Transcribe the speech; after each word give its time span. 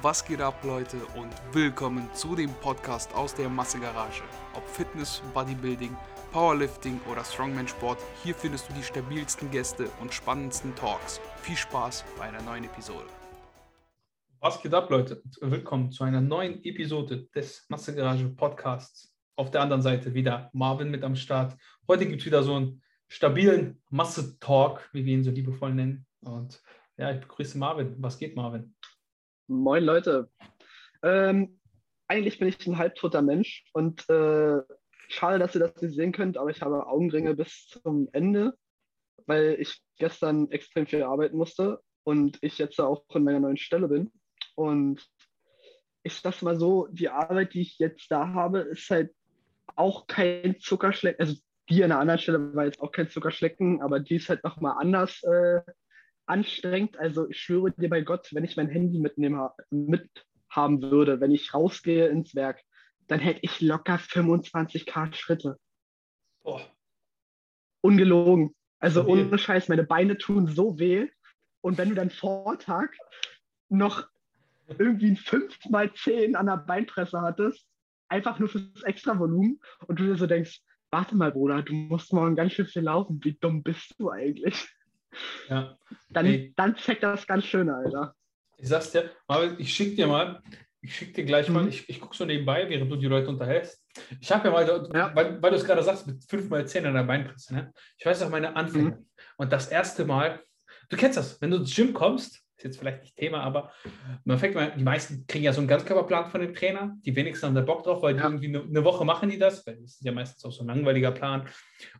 Was 0.00 0.24
geht 0.24 0.40
ab, 0.40 0.62
Leute, 0.62 0.96
und 1.16 1.32
willkommen 1.52 2.08
zu 2.14 2.36
dem 2.36 2.52
Podcast 2.60 3.12
aus 3.16 3.34
der 3.34 3.48
Massegarage. 3.48 4.22
Ob 4.54 4.64
Fitness, 4.68 5.20
Bodybuilding, 5.34 5.96
Powerlifting 6.30 7.00
oder 7.10 7.24
Strongman-Sport, 7.24 7.98
hier 8.22 8.36
findest 8.36 8.68
du 8.68 8.74
die 8.74 8.82
stabilsten 8.84 9.50
Gäste 9.50 9.88
und 10.00 10.14
spannendsten 10.14 10.72
Talks. 10.76 11.20
Viel 11.42 11.56
Spaß 11.56 12.04
bei 12.16 12.26
einer 12.26 12.40
neuen 12.42 12.62
Episode. 12.62 13.06
Was 14.38 14.62
geht 14.62 14.72
ab, 14.72 14.88
Leute? 14.88 15.20
Willkommen 15.40 15.90
zu 15.90 16.04
einer 16.04 16.20
neuen 16.20 16.62
Episode 16.62 17.26
des 17.34 17.66
Massegarage 17.68 18.28
Podcasts. 18.28 19.12
Auf 19.34 19.50
der 19.50 19.62
anderen 19.62 19.82
Seite 19.82 20.14
wieder 20.14 20.48
Marvin 20.52 20.92
mit 20.92 21.02
am 21.02 21.16
Start. 21.16 21.56
Heute 21.88 22.06
gibt 22.06 22.20
es 22.20 22.26
wieder 22.26 22.44
so 22.44 22.54
einen 22.54 22.82
stabilen 23.08 23.82
Masse-Talk, 23.90 24.90
wie 24.92 25.04
wir 25.04 25.14
ihn 25.14 25.24
so 25.24 25.32
liebevoll 25.32 25.74
nennen. 25.74 26.06
Und 26.20 26.62
ja, 26.96 27.10
ich 27.10 27.20
begrüße 27.20 27.58
Marvin. 27.58 27.96
Was 27.98 28.16
geht, 28.16 28.36
Marvin? 28.36 28.76
Moin 29.50 29.82
Leute. 29.82 30.30
Ähm, 31.02 31.58
eigentlich 32.06 32.38
bin 32.38 32.48
ich 32.48 32.66
ein 32.66 32.76
halbtoter 32.76 33.22
Mensch 33.22 33.64
und 33.72 34.06
äh, 34.10 34.60
schade, 35.08 35.38
dass 35.38 35.54
ihr 35.54 35.60
das 35.60 35.80
nicht 35.80 35.94
sehen 35.94 36.12
könnt, 36.12 36.36
aber 36.36 36.50
ich 36.50 36.60
habe 36.60 36.86
Augenringe 36.86 37.34
bis 37.34 37.66
zum 37.68 38.10
Ende, 38.12 38.52
weil 39.24 39.56
ich 39.58 39.80
gestern 39.96 40.50
extrem 40.50 40.86
viel 40.86 41.02
arbeiten 41.02 41.38
musste 41.38 41.80
und 42.04 42.36
ich 42.42 42.58
jetzt 42.58 42.78
auch 42.78 43.06
in 43.14 43.24
meiner 43.24 43.40
neuen 43.40 43.56
Stelle 43.56 43.88
bin. 43.88 44.12
Und 44.54 45.02
ich 46.02 46.12
sag's 46.12 46.42
mal 46.42 46.58
so, 46.58 46.86
die 46.90 47.08
Arbeit, 47.08 47.54
die 47.54 47.62
ich 47.62 47.78
jetzt 47.78 48.10
da 48.10 48.28
habe, 48.34 48.58
ist 48.58 48.90
halt 48.90 49.14
auch 49.76 50.06
kein 50.06 50.60
Zuckerschlecken. 50.60 51.20
Also 51.20 51.40
die 51.70 51.82
an 51.82 51.92
einer 51.92 52.00
anderen 52.00 52.20
Stelle 52.20 52.54
war 52.54 52.66
jetzt 52.66 52.82
auch 52.82 52.92
kein 52.92 53.08
Zuckerschlecken, 53.08 53.80
aber 53.80 53.98
die 53.98 54.16
ist 54.16 54.28
halt 54.28 54.44
nochmal 54.44 54.76
anders 54.78 55.22
äh, 55.22 55.62
anstrengend. 56.28 56.98
Also 56.98 57.28
ich 57.28 57.38
schwöre 57.38 57.72
dir 57.72 57.88
bei 57.88 58.02
Gott, 58.02 58.28
wenn 58.32 58.44
ich 58.44 58.56
mein 58.56 58.68
Handy 58.68 58.98
mitnehmen, 58.98 59.48
mithaben 59.70 60.82
würde, 60.82 61.20
wenn 61.20 61.30
ich 61.30 61.54
rausgehe 61.54 62.08
ins 62.08 62.34
Werk, 62.34 62.62
dann 63.06 63.20
hätte 63.20 63.40
ich 63.42 63.60
locker 63.60 63.96
25k 63.96 65.14
Schritte. 65.14 65.58
Boah. 66.42 66.60
Ungelogen. 67.80 68.54
Also 68.80 69.02
Stabil. 69.02 69.26
ohne 69.26 69.38
Scheiß, 69.38 69.68
meine 69.68 69.84
Beine 69.84 70.18
tun 70.18 70.46
so 70.46 70.78
weh. 70.78 71.08
Und 71.60 71.78
wenn 71.78 71.88
du 71.88 71.94
dann 71.94 72.10
Vortag 72.10 72.90
noch 73.68 74.06
irgendwie 74.78 75.08
ein 75.10 75.16
5x10 75.16 76.34
an 76.34 76.46
der 76.46 76.58
Beinpresse 76.58 77.20
hattest, 77.20 77.66
einfach 78.08 78.38
nur 78.38 78.48
fürs 78.48 78.82
extra 78.82 79.18
Volumen 79.18 79.60
und 79.86 79.98
du 79.98 80.04
dir 80.04 80.16
so 80.16 80.26
denkst, 80.26 80.62
warte 80.90 81.16
mal, 81.16 81.32
Bruder, 81.32 81.62
du 81.62 81.72
musst 81.74 82.12
morgen 82.12 82.36
ganz 82.36 82.52
schön 82.52 82.66
viel 82.66 82.82
laufen. 82.82 83.20
Wie 83.22 83.36
dumm 83.40 83.62
bist 83.62 83.94
du 83.98 84.10
eigentlich? 84.10 84.68
Ja. 85.48 85.76
Dann, 86.10 86.26
Ey. 86.26 86.52
dann 86.56 86.74
checkt 86.76 87.02
das 87.02 87.26
ganz 87.26 87.44
schön, 87.44 87.68
Alter. 87.70 88.14
Ich 88.56 88.68
sag's 88.68 88.90
dir, 88.90 89.10
Marvin, 89.28 89.56
ich 89.58 89.72
schick 89.72 89.96
dir 89.96 90.06
mal, 90.06 90.42
ich 90.80 90.94
schick 90.94 91.14
dir 91.14 91.24
gleich 91.24 91.48
mal, 91.48 91.62
Mhm. 91.62 91.68
ich, 91.70 91.88
ich 91.88 92.00
gucke 92.00 92.16
so 92.16 92.24
nebenbei, 92.24 92.68
während 92.68 92.90
du 92.90 92.96
die 92.96 93.06
Leute 93.06 93.28
unterhältst. 93.28 93.84
Ich 94.20 94.30
habe 94.30 94.48
ja 94.48 94.52
mal, 94.54 94.90
Ja. 94.94 95.14
Weil, 95.14 95.40
weil 95.42 95.50
du 95.50 95.56
es 95.56 95.64
gerade 95.64 95.82
sagst, 95.82 96.06
mit 96.06 96.22
5x10 96.22 96.86
an 96.86 96.94
der 96.94 97.02
Beinpresse, 97.04 97.54
ne? 97.54 97.72
Ich 97.96 98.04
weiß 98.06 98.22
auch 98.22 98.30
meine 98.30 98.54
Anfänge. 98.56 98.90
Mhm. 98.90 99.06
Und 99.36 99.52
das 99.52 99.68
erste 99.68 100.04
Mal, 100.04 100.40
du 100.88 100.96
kennst 100.96 101.16
das, 101.18 101.40
wenn 101.40 101.50
du 101.50 101.58
ins 101.58 101.74
Gym 101.74 101.92
kommst, 101.94 102.42
ist 102.56 102.64
jetzt 102.64 102.78
vielleicht 102.80 103.02
nicht 103.02 103.16
Thema, 103.16 103.42
aber 103.42 103.72
man 104.24 104.36
fängt 104.38 104.56
mal, 104.56 104.72
die 104.76 104.82
meisten 104.82 105.24
kriegen 105.28 105.44
ja 105.44 105.52
so 105.52 105.60
einen 105.60 105.68
Ganzkörperplan 105.68 106.26
von 106.26 106.40
dem 106.40 106.52
Trainer, 106.54 106.96
die 107.06 107.14
wenigsten 107.14 107.46
haben 107.46 107.54
da 107.54 107.60
Bock 107.60 107.84
drauf, 107.84 108.02
weil 108.02 108.14
die 108.14 108.20
Ja. 108.20 108.26
irgendwie 108.26 108.48
eine, 108.48 108.62
eine 108.62 108.82
Woche 108.84 109.04
machen 109.04 109.30
die 109.30 109.38
das, 109.38 109.64
weil 109.64 109.76
das 109.76 109.92
ist 109.92 110.04
ja 110.04 110.10
meistens 110.10 110.44
auch 110.44 110.50
so 110.50 110.64
ein 110.64 110.66
langweiliger 110.66 111.12
Plan 111.12 111.48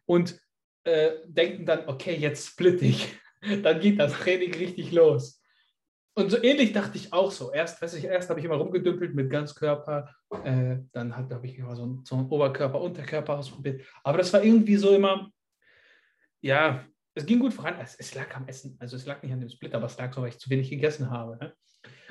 und 0.05 0.37
äh, 0.85 1.13
denken 1.27 1.67
dann, 1.67 1.89
okay, 1.89 2.15
jetzt 2.15 2.47
split 2.47 2.83
ich. 2.83 3.15
Dann 3.63 3.79
geht 3.79 4.01
das 4.01 4.15
Training 4.15 4.53
richtig 4.53 4.91
los. 4.91 5.41
Und 6.19 6.31
so 6.31 6.43
ähnlich 6.43 6.73
dachte 6.73 6.99
ich 6.99 7.13
auch 7.13 7.31
so. 7.31 7.53
Erst, 7.53 7.81
weiß 7.81 7.95
ich, 7.95 8.05
erst 8.05 8.29
habe 8.29 8.41
ich 8.41 8.47
immer 8.47 8.57
rumgedümpelt 8.57 9.15
mit 9.15 9.31
Ganzkörper, 9.31 10.13
äh, 10.43 10.79
dann 10.91 11.17
habe 11.17 11.47
ich 11.47 11.57
immer 11.57 11.77
so 11.77 11.87
ein, 11.87 12.05
so 12.05 12.17
ein 12.17 12.27
Oberkörper, 12.27 12.81
Unterkörper 12.81 13.39
ausprobiert. 13.39 13.83
Aber 14.03 14.19
das 14.19 14.33
war 14.33 14.43
irgendwie 14.43 14.75
so 14.75 14.93
immer, 14.93 15.31
ja, 16.41 16.85
es 17.15 17.25
ging 17.25 17.39
gut 17.39 17.53
voran. 17.53 17.77
Es, 17.81 17.95
es 17.95 18.15
lag 18.17 18.35
am 18.35 18.49
Essen. 18.49 18.77
Also 18.81 18.97
es 18.97 19.07
lag 19.07 19.23
nicht 19.23 19.33
an 19.33 19.41
dem 19.41 19.49
Split, 19.49 19.75
aber 19.75 19.87
es 19.87 19.97
lag 19.97 20.13
so, 20.13 20.23
weil 20.23 20.31
ich 20.31 20.39
zu 20.39 20.51
wenig 20.51 20.71
gegessen 20.71 21.09
habe. 21.09 21.37
Ne? 21.37 21.55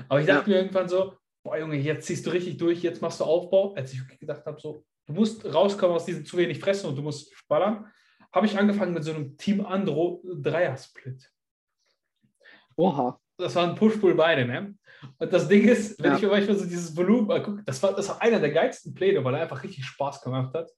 Aber 0.07 0.21
ich 0.21 0.27
dachte 0.27 0.49
mir 0.49 0.57
irgendwann 0.57 0.87
so, 0.87 1.17
boah 1.43 1.57
Junge, 1.57 1.77
jetzt 1.77 2.07
ziehst 2.07 2.25
du 2.25 2.29
richtig 2.29 2.57
durch, 2.57 2.81
jetzt 2.81 3.01
machst 3.01 3.19
du 3.19 3.25
Aufbau. 3.25 3.73
Als 3.73 3.93
ich 3.93 4.07
gedacht 4.19 4.45
habe, 4.45 4.59
so, 4.59 4.85
du 5.05 5.13
musst 5.13 5.45
rauskommen 5.45 5.95
aus 5.95 6.05
diesem 6.05 6.25
zu 6.25 6.37
wenig 6.37 6.59
Fressen 6.59 6.87
und 6.87 6.95
du 6.95 7.01
musst 7.01 7.33
ballern, 7.47 7.91
habe 8.31 8.45
ich 8.45 8.57
angefangen 8.57 8.93
mit 8.93 9.03
so 9.03 9.13
einem 9.13 9.37
Team 9.37 9.65
Andro 9.65 10.21
Dreier-Split. 10.25 11.31
Oha. 12.75 13.19
Das 13.37 13.55
waren 13.55 13.75
Push-Pull-Beine, 13.75 14.45
ne? 14.45 14.75
Und 15.19 15.31
das 15.31 15.47
Ding 15.47 15.67
ist, 15.67 16.01
wenn 16.01 16.11
Ja. 16.11 16.15
ich 16.17 16.23
mir 16.23 16.29
manchmal 16.29 16.57
so 16.57 16.65
dieses 16.65 16.95
Volumen 16.95 17.29
angucke, 17.31 17.61
das 17.65 17.81
war, 17.83 17.95
das 17.95 18.09
war 18.09 18.21
einer 18.21 18.39
der 18.39 18.51
geilsten 18.51 18.93
Pläne, 18.93 19.23
weil 19.23 19.35
er 19.35 19.41
einfach 19.41 19.63
richtig 19.63 19.85
Spaß 19.85 20.21
gemacht 20.21 20.53
hat. 20.55 20.71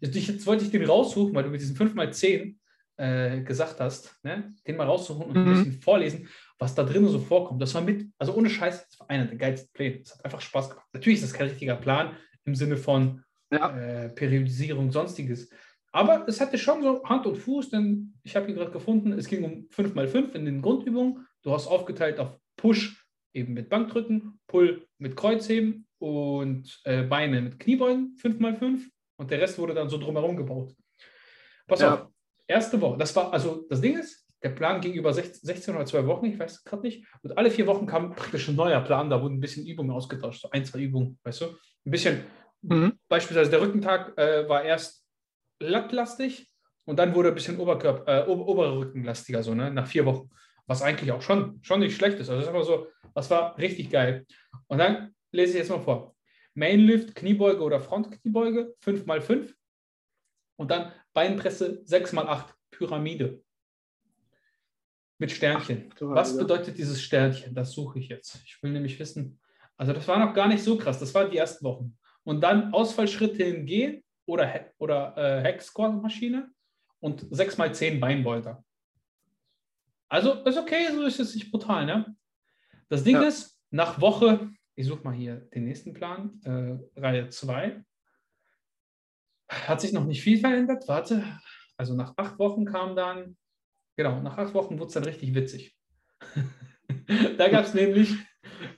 Jetzt, 0.00 0.46
wollte 0.46 0.64
ich 0.64 0.70
den 0.70 0.84
raussuchen, 0.84 1.34
weil 1.34 1.44
du 1.44 1.50
mit 1.50 1.60
diesen 1.60 1.76
5x10 1.76 2.56
äh, 2.96 3.40
gesagt 3.42 3.80
hast, 3.80 4.18
ne? 4.22 4.54
den 4.66 4.76
mal 4.76 4.86
raussuchen 4.86 5.24
und 5.26 5.36
ein 5.36 5.44
Mhm. 5.44 5.48
bisschen 5.50 5.72
vorlesen, 5.82 6.28
was 6.58 6.74
da 6.74 6.84
drin 6.84 7.06
so 7.08 7.18
vorkommt. 7.18 7.60
Das 7.60 7.74
war 7.74 7.82
mit, 7.82 8.06
also 8.18 8.34
ohne 8.34 8.48
Scheiß, 8.48 8.86
das 8.88 9.00
war 9.00 9.10
einer 9.10 9.26
der 9.26 9.36
geilsten 9.36 9.70
Pläne. 9.72 10.00
Das 10.00 10.14
hat 10.14 10.24
einfach 10.24 10.40
Spaß 10.40 10.70
gemacht. 10.70 10.86
Natürlich 10.92 11.20
ist 11.22 11.30
das 11.30 11.38
kein 11.38 11.48
richtiger 11.48 11.76
Plan 11.76 12.16
im 12.44 12.54
Sinne 12.54 12.76
von 12.78 13.22
Ja. 13.52 13.76
äh, 13.76 14.08
Periodisierung, 14.10 14.90
sonstiges. 14.90 15.50
Aber 15.92 16.24
es 16.28 16.40
hatte 16.40 16.56
schon 16.58 16.82
so 16.82 17.02
Hand 17.04 17.26
und 17.26 17.36
Fuß, 17.36 17.70
denn 17.70 18.14
ich 18.22 18.36
habe 18.36 18.48
ihn 18.48 18.54
gerade 18.56 18.70
gefunden. 18.70 19.12
Es 19.12 19.26
ging 19.26 19.42
um 19.44 19.68
5x5 19.70 20.34
in 20.34 20.44
den 20.44 20.62
Grundübungen. 20.62 21.26
Du 21.42 21.52
hast 21.52 21.66
aufgeteilt 21.66 22.18
auf 22.20 22.38
Push 22.56 23.04
eben 23.32 23.54
mit 23.54 23.68
Bankdrücken, 23.68 24.38
Pull 24.46 24.86
mit 24.98 25.16
Kreuzheben 25.16 25.86
und 25.98 26.80
äh, 26.84 27.02
Beine 27.02 27.40
mit 27.40 27.58
Kniebeugen 27.58 28.16
5x5 28.22 28.82
und 29.16 29.30
der 29.30 29.40
Rest 29.40 29.58
wurde 29.58 29.74
dann 29.74 29.88
so 29.88 29.98
drumherum 29.98 30.36
gebaut. 30.36 30.74
Pass 31.66 31.80
Ja. 31.80 31.94
auf, 31.94 32.08
erste 32.46 32.80
Woche, 32.80 32.98
das 32.98 33.14
war, 33.14 33.32
also 33.32 33.66
das 33.68 33.80
Ding 33.80 33.96
ist, 33.98 34.26
der 34.42 34.50
Plan 34.50 34.80
ging 34.80 34.94
über 34.94 35.12
16, 35.12 35.46
16 35.46 35.74
oder 35.74 35.86
2 35.86 36.06
Wochen, 36.06 36.26
ich 36.26 36.38
weiß 36.38 36.64
gerade 36.64 36.82
nicht. 36.82 37.06
Und 37.22 37.36
alle 37.36 37.50
vier 37.50 37.66
Wochen 37.66 37.86
kam 37.86 38.10
praktisch 38.14 38.48
ein 38.48 38.56
neuer 38.56 38.80
Plan, 38.80 39.10
da 39.10 39.22
wurden 39.22 39.34
ein 39.36 39.40
bisschen 39.40 39.66
Übungen 39.66 39.90
ausgetauscht, 39.90 40.40
so 40.42 40.50
ein, 40.50 40.64
zwei 40.64 40.80
Übungen, 40.80 41.18
weißt 41.22 41.42
du? 41.42 41.46
Ein 41.86 41.90
bisschen, 41.90 42.20
Mhm. 42.62 42.92
beispielsweise 43.08 43.50
der 43.50 43.60
Rückentag 43.60 44.18
äh, 44.18 44.46
war 44.48 44.62
erst 44.64 45.06
lattlastig 45.60 46.50
und 46.84 46.98
dann 46.98 47.14
wurde 47.14 47.28
ein 47.28 47.34
bisschen 47.34 47.58
Oberkörper, 47.58 48.26
äh, 48.26 48.28
Ober 48.28 48.46
oberer 48.46 48.78
Rückenlastiger, 48.78 49.42
so, 49.42 49.54
ne, 49.54 49.70
nach 49.70 49.86
vier 49.86 50.06
Wochen. 50.06 50.30
Was 50.66 50.82
eigentlich 50.82 51.12
auch 51.12 51.22
schon, 51.22 51.58
schon 51.62 51.80
nicht 51.80 51.96
schlecht 51.96 52.18
ist. 52.18 52.28
Also 52.28 52.40
das 52.40 52.44
ist 52.44 52.54
einfach 52.54 52.66
so, 52.66 52.88
das 53.14 53.30
war 53.30 53.58
richtig 53.58 53.90
geil. 53.90 54.26
Und 54.68 54.78
dann 54.78 55.14
lese 55.32 55.52
ich 55.52 55.58
jetzt 55.58 55.70
mal 55.70 55.80
vor. 55.80 56.16
Mainlift, 56.54 57.14
Kniebeuge 57.14 57.62
oder 57.62 57.80
Frontkniebeuge, 57.80 58.74
5x5 58.84 59.52
und 60.56 60.70
dann 60.70 60.92
Beinpresse 61.12 61.82
6x8, 61.86 62.46
Pyramide. 62.70 63.42
Mit 65.18 65.30
Sternchen. 65.30 65.92
Ach, 65.94 66.00
Was 66.00 66.36
bedeutet 66.36 66.78
dieses 66.78 67.02
Sternchen? 67.02 67.54
Das 67.54 67.72
suche 67.72 67.98
ich 67.98 68.08
jetzt. 68.08 68.40
Ich 68.46 68.62
will 68.62 68.72
nämlich 68.72 68.98
wissen. 68.98 69.38
Also 69.76 69.92
das 69.92 70.08
war 70.08 70.18
noch 70.18 70.34
gar 70.34 70.48
nicht 70.48 70.62
so 70.62 70.78
krass. 70.78 70.98
Das 70.98 71.14
waren 71.14 71.30
die 71.30 71.36
ersten 71.36 71.64
Wochen. 71.64 71.98
Und 72.24 72.40
dann 72.40 72.72
Ausfallschritte 72.72 73.42
in 73.42 73.66
G 73.66 74.02
oder, 74.30 74.72
oder 74.78 75.16
äh, 75.16 75.42
Hex-Squat-Maschine 75.42 76.50
und 77.00 77.24
6x10 77.24 77.98
Beinbeuter. 77.98 78.64
Also 80.08 80.34
ist 80.44 80.58
okay, 80.58 80.86
so 80.92 81.02
ist 81.02 81.20
es 81.20 81.34
nicht 81.34 81.50
brutal. 81.50 81.84
Ne? 81.86 82.16
Das 82.88 83.04
Ding 83.04 83.16
Ja. 83.16 83.22
ist, 83.22 83.60
nach 83.70 84.00
Woche, 84.00 84.50
ich 84.74 84.86
suche 84.86 85.04
mal 85.04 85.14
hier 85.14 85.36
den 85.54 85.64
nächsten 85.64 85.92
Plan, 85.92 86.40
äh, 86.44 87.00
Reihe 87.00 87.28
2, 87.28 87.84
hat 89.48 89.80
sich 89.80 89.92
noch 89.92 90.04
nicht 90.06 90.22
viel 90.22 90.38
verändert. 90.38 90.86
Warte, 90.86 91.24
also 91.76 91.94
nach 91.94 92.14
acht 92.16 92.38
Wochen 92.38 92.64
kam 92.64 92.94
dann, 92.94 93.36
genau, 93.96 94.20
nach 94.20 94.38
acht 94.38 94.54
Wochen 94.54 94.78
wurde 94.78 94.88
es 94.88 94.94
dann 94.94 95.04
richtig 95.04 95.34
witzig. 95.34 95.76
da 97.38 97.48
gab 97.48 97.64
es 97.64 97.74
nämlich 97.74 98.14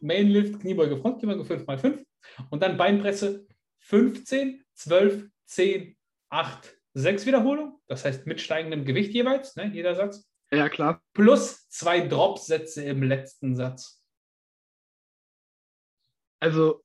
Mainlift, 0.01 0.61
Kniebeuge, 0.61 0.97
Frontkniebeuge 0.99 1.43
5x5 1.43 2.05
und 2.51 2.63
dann 2.63 2.77
Beinpresse 2.77 3.47
15, 3.81 4.65
12, 4.75 5.28
10, 5.54 5.97
8, 6.31 6.78
6 6.95 7.27
Wiederholungen. 7.27 7.75
Das 7.87 8.04
heißt 8.04 8.27
mit 8.27 8.41
steigendem 8.41 8.84
Gewicht 8.84 9.13
jeweils, 9.13 9.57
ne, 9.57 9.71
jeder 9.72 9.95
Satz. 9.95 10.28
Ja, 10.53 10.69
klar. 10.69 11.03
Plus 11.15 11.69
zwei 11.69 12.07
Drop-Sätze 12.07 12.84
im 12.84 13.03
letzten 13.03 13.54
Satz. 13.54 14.03
Also 16.41 16.83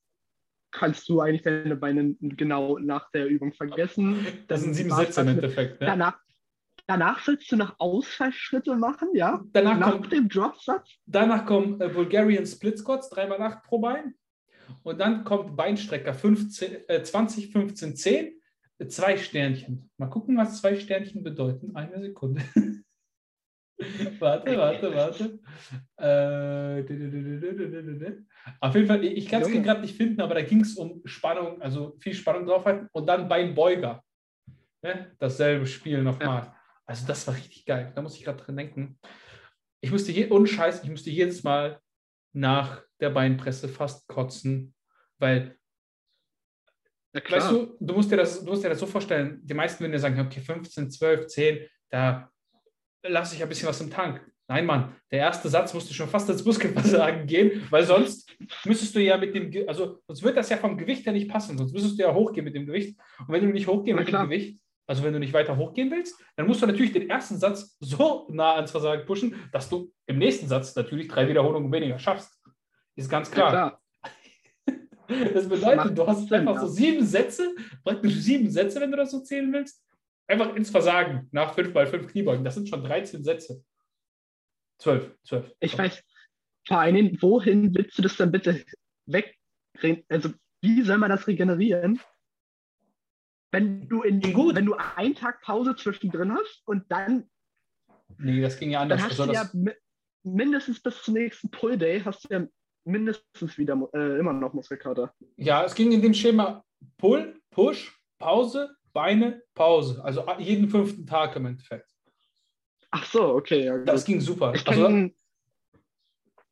kannst 0.72 1.10
du 1.10 1.22
eigentlich 1.22 1.42
deine 1.42 1.76
Beine 1.76 2.16
genau 2.20 2.78
nach 2.78 3.10
der 3.12 3.28
Übung 3.28 3.54
vergessen. 3.54 4.26
Das 4.48 4.62
sind 4.62 4.74
sieben 4.74 4.92
Sätze 4.92 5.22
im 5.22 5.30
Endeffekt. 5.30 5.82
Ne? 5.82 5.88
Danach, 5.88 6.20
danach 6.86 7.26
willst 7.28 7.52
du 7.52 7.56
noch 7.56 7.80
Ausfallschritte 7.80 8.76
machen, 8.76 9.10
ja? 9.14 9.44
Danach 9.52 9.78
Nach 9.80 9.92
kommt 9.92 10.12
dem 10.14 10.30
Dropsatz? 10.30 10.90
Danach 11.06 11.46
kommen 11.46 11.82
äh, 11.82 11.90
Bulgarian 11.90 12.46
Split 12.46 12.78
Squats, 12.78 13.12
3x8 13.12 13.64
pro 13.64 13.80
Bein. 13.80 14.16
Und 14.84 15.00
dann 15.00 15.24
kommt 15.24 15.56
Beinstrecker 15.56 16.14
15, 16.14 16.88
äh, 16.88 17.04
20, 17.04 17.52
15, 17.52 17.96
10, 17.96 18.26
äh, 18.26 18.37
zwei 18.86 19.18
Sternchen. 19.18 19.90
Mal 19.98 20.10
gucken, 20.10 20.38
was 20.38 20.62
zwei 20.62 20.76
Sternchen 20.76 21.24
bedeuten. 21.24 21.76
Eine 21.76 22.00
Sekunde. 22.00 22.44
warte, 24.20 24.58
warte, 24.58 24.94
warte. 24.96 25.40
Äh. 25.98 26.84
Auf 28.60 28.76
jeden 28.76 28.88
Fall, 28.88 29.04
ich 29.04 29.28
kann 29.28 29.42
es 29.42 29.52
gerade 29.52 29.82
nicht 29.82 29.96
finden, 29.96 30.22
aber 30.22 30.36
da 30.36 30.42
ging 30.42 30.62
es 30.62 30.76
um 30.76 31.02
Spannung, 31.06 31.62
also 31.62 31.96
viel 32.00 32.14
Spannung 32.14 32.46
draufhalten 32.46 32.88
und 32.92 33.08
dann 33.08 33.28
Beinbeuger. 33.28 34.04
Ne? 34.84 35.16
Dasselbe 35.20 35.66
Spiel 35.66 36.04
nochmal. 36.04 36.54
Also 36.86 37.06
das 37.08 37.26
war 37.28 37.36
richtig 37.36 37.66
geil. 37.66 37.92
Da 37.96 38.02
muss 38.02 38.16
ich 38.16 38.24
gerade 38.24 38.44
dran 38.44 38.58
denken. 38.58 39.00
Ich 39.82 39.92
musste 39.92 40.12
je, 40.12 40.30
Scheiß, 40.46 40.84
ich 40.84 40.90
musste 40.90 41.10
jedes 41.10 41.44
Mal 41.44 41.82
nach 42.34 42.84
der 43.00 43.10
Beinpresse 43.10 43.68
fast 43.68 44.08
kotzen, 44.08 44.74
weil 45.20 45.50
Ja. 45.50 45.57
Weißt 47.30 47.52
du, 47.52 47.76
du 47.80 47.94
musst, 47.94 48.12
dir 48.12 48.18
das, 48.18 48.44
du 48.44 48.50
musst 48.50 48.64
dir 48.64 48.70
das 48.70 48.80
so 48.80 48.86
vorstellen, 48.86 49.40
die 49.44 49.54
meisten 49.54 49.80
würden 49.82 49.92
dir 49.94 50.00
sagen, 50.00 50.20
okay, 50.20 50.40
15, 50.42 50.90
12, 50.92 51.28
10, 51.28 51.60
da 51.90 52.30
lasse 53.04 53.36
ich 53.36 53.44
ein 53.44 53.50
bisschen 53.50 53.68
was 53.70 53.82
im 53.82 53.90
Tank. 53.90 54.22
Nein, 54.50 54.66
Mann, 54.66 54.96
der 55.12 55.20
erste 55.20 55.50
Satz 55.50 55.74
musste 55.74 55.94
schon 55.94 56.08
fast 56.08 56.30
ins 56.30 56.46
Muskelversagen 56.46 57.28
gehen, 57.28 57.64
weil 57.70 57.84
sonst 57.86 58.32
müsstest 58.66 58.96
du 58.96 59.02
ja 59.02 59.18
mit 59.18 59.36
dem, 59.36 59.52
Ge- 59.52 59.68
also 59.68 60.00
sonst 60.08 60.24
wird 60.24 60.38
das 60.38 60.50
ja 60.50 60.56
vom 60.58 60.78
Gewicht 60.78 61.06
her 61.06 61.12
nicht 61.14 61.30
passen, 61.30 61.58
sonst 61.58 61.74
müsstest 61.74 62.00
du 62.00 62.04
ja 62.04 62.14
hochgehen 62.14 62.46
mit 62.46 62.56
dem 62.56 62.66
Gewicht. 62.66 62.98
Und 63.20 63.30
wenn 63.30 63.44
du 63.44 63.50
nicht 63.52 63.68
hochgehen 63.68 63.96
Na 63.98 64.02
mit 64.04 64.10
klar. 64.10 64.24
dem 64.24 64.30
Gewicht, 64.30 64.60
also 64.88 65.04
wenn 65.04 65.12
du 65.12 65.20
nicht 65.20 65.34
weiter 65.34 65.58
hochgehen 65.58 65.92
willst, 65.92 66.18
dann 66.38 66.48
musst 66.48 66.62
du 66.62 66.66
natürlich 66.66 66.94
den 66.94 67.10
ersten 67.10 67.38
Satz 67.38 67.76
so 67.82 68.26
nah 68.32 68.56
ans 68.56 68.72
Versagen 68.72 69.06
pushen, 69.06 69.36
dass 69.52 69.68
du 69.68 69.92
im 70.06 70.18
nächsten 70.18 70.48
Satz 70.48 70.74
natürlich 70.76 71.10
drei 71.10 71.28
Wiederholungen 71.28 71.70
weniger 71.72 72.00
schaffst. 72.00 72.42
Ist 72.96 73.10
ganz 73.10 73.28
Ja, 73.36 73.50
klar. 73.50 73.82
Das 75.08 75.48
bedeutet, 75.48 75.76
Macht 75.78 75.98
du 75.98 76.08
hast 76.08 76.32
einfach 76.34 76.60
so 76.60 76.68
sieben 76.68 77.06
Sätze, 77.06 77.56
praktisch 77.84 78.16
sieben 78.16 78.50
Sätze, 78.50 78.82
wenn 78.82 78.92
du 78.92 78.98
das 78.98 79.12
so 79.12 79.22
zählen 79.22 79.52
willst, 79.54 79.84
einfach 80.28 80.56
ins 80.56 80.70
Versagen 80.70 81.28
nach 81.32 81.54
fünf 81.54 81.74
mal 81.74 81.88
fünf 81.88 82.08
Kniebeugen. 82.08 82.44
Das 82.44 82.56
sind 82.56 82.68
schon 82.68 82.84
13 82.84 83.24
Sätze. 83.24 83.64
Zwölf, 84.80 85.16
zwölf. 85.24 85.52
Ich 85.60 85.78
weiß, 85.78 86.04
vor 86.68 86.80
allen 86.80 86.96
Dingen, 86.96 87.18
wohin 87.22 87.74
willst 87.74 87.98
du 87.98 88.02
das 88.02 88.18
dann 88.18 88.32
bitte 88.32 88.64
weg? 89.06 89.38
Also, 90.10 90.34
wie 90.62 90.82
soll 90.82 90.98
man 90.98 91.10
das 91.10 91.28
regenerieren? 91.28 92.00
Wenn 93.52 93.88
du, 93.88 94.02
in, 94.02 94.22
Gut. 94.34 94.56
wenn 94.56 94.66
du 94.66 94.76
einen 94.76 95.16
Tag 95.16 95.42
Pause 95.42 95.76
zwischendrin 95.76 96.34
hast 96.34 96.62
und 96.66 96.84
dann, 96.92 97.30
Nee, 98.18 98.42
das 98.42 98.60
ging 98.60 98.72
ja 98.72 98.80
dann 98.80 98.92
anders. 98.92 99.12
hast 99.12 99.20
Also 99.20 99.32
du 99.32 99.34
ja 99.34 99.74
mindestens 100.24 100.82
bis 100.82 101.02
zum 101.04 101.14
nächsten 101.14 101.50
Pull 101.50 101.78
Day 101.78 102.02
hast 102.02 102.26
du 102.26 102.34
ja 102.34 102.48
mindestens 102.88 103.58
wieder 103.58 103.90
äh, 103.94 104.20
immer 104.20 104.34
noch 104.34 104.54
Muskelkater. 104.54 105.14
ja, 105.36 105.64
es 105.64 105.76
ging 105.76 105.92
in 105.92 106.02
dem 106.02 106.14
Schema 106.14 106.64
Pull, 106.98 107.40
Push, 107.52 108.00
Pause, 108.18 108.76
Beine, 108.94 109.44
Pause. 109.54 110.04
Also 110.04 110.24
jeden 110.40 110.70
fünften 110.70 111.06
Tag 111.06 111.36
im 111.36 111.46
Endeffekt. 111.46 111.92
Ach 112.92 113.06
so, 113.06 113.36
okay, 113.36 113.66
ja. 113.66 113.78
Das 113.80 114.06
ging 114.06 114.22
super. 114.22 114.54
ich 114.56 114.68
Also, 114.68 114.84
kenne 114.88 115.14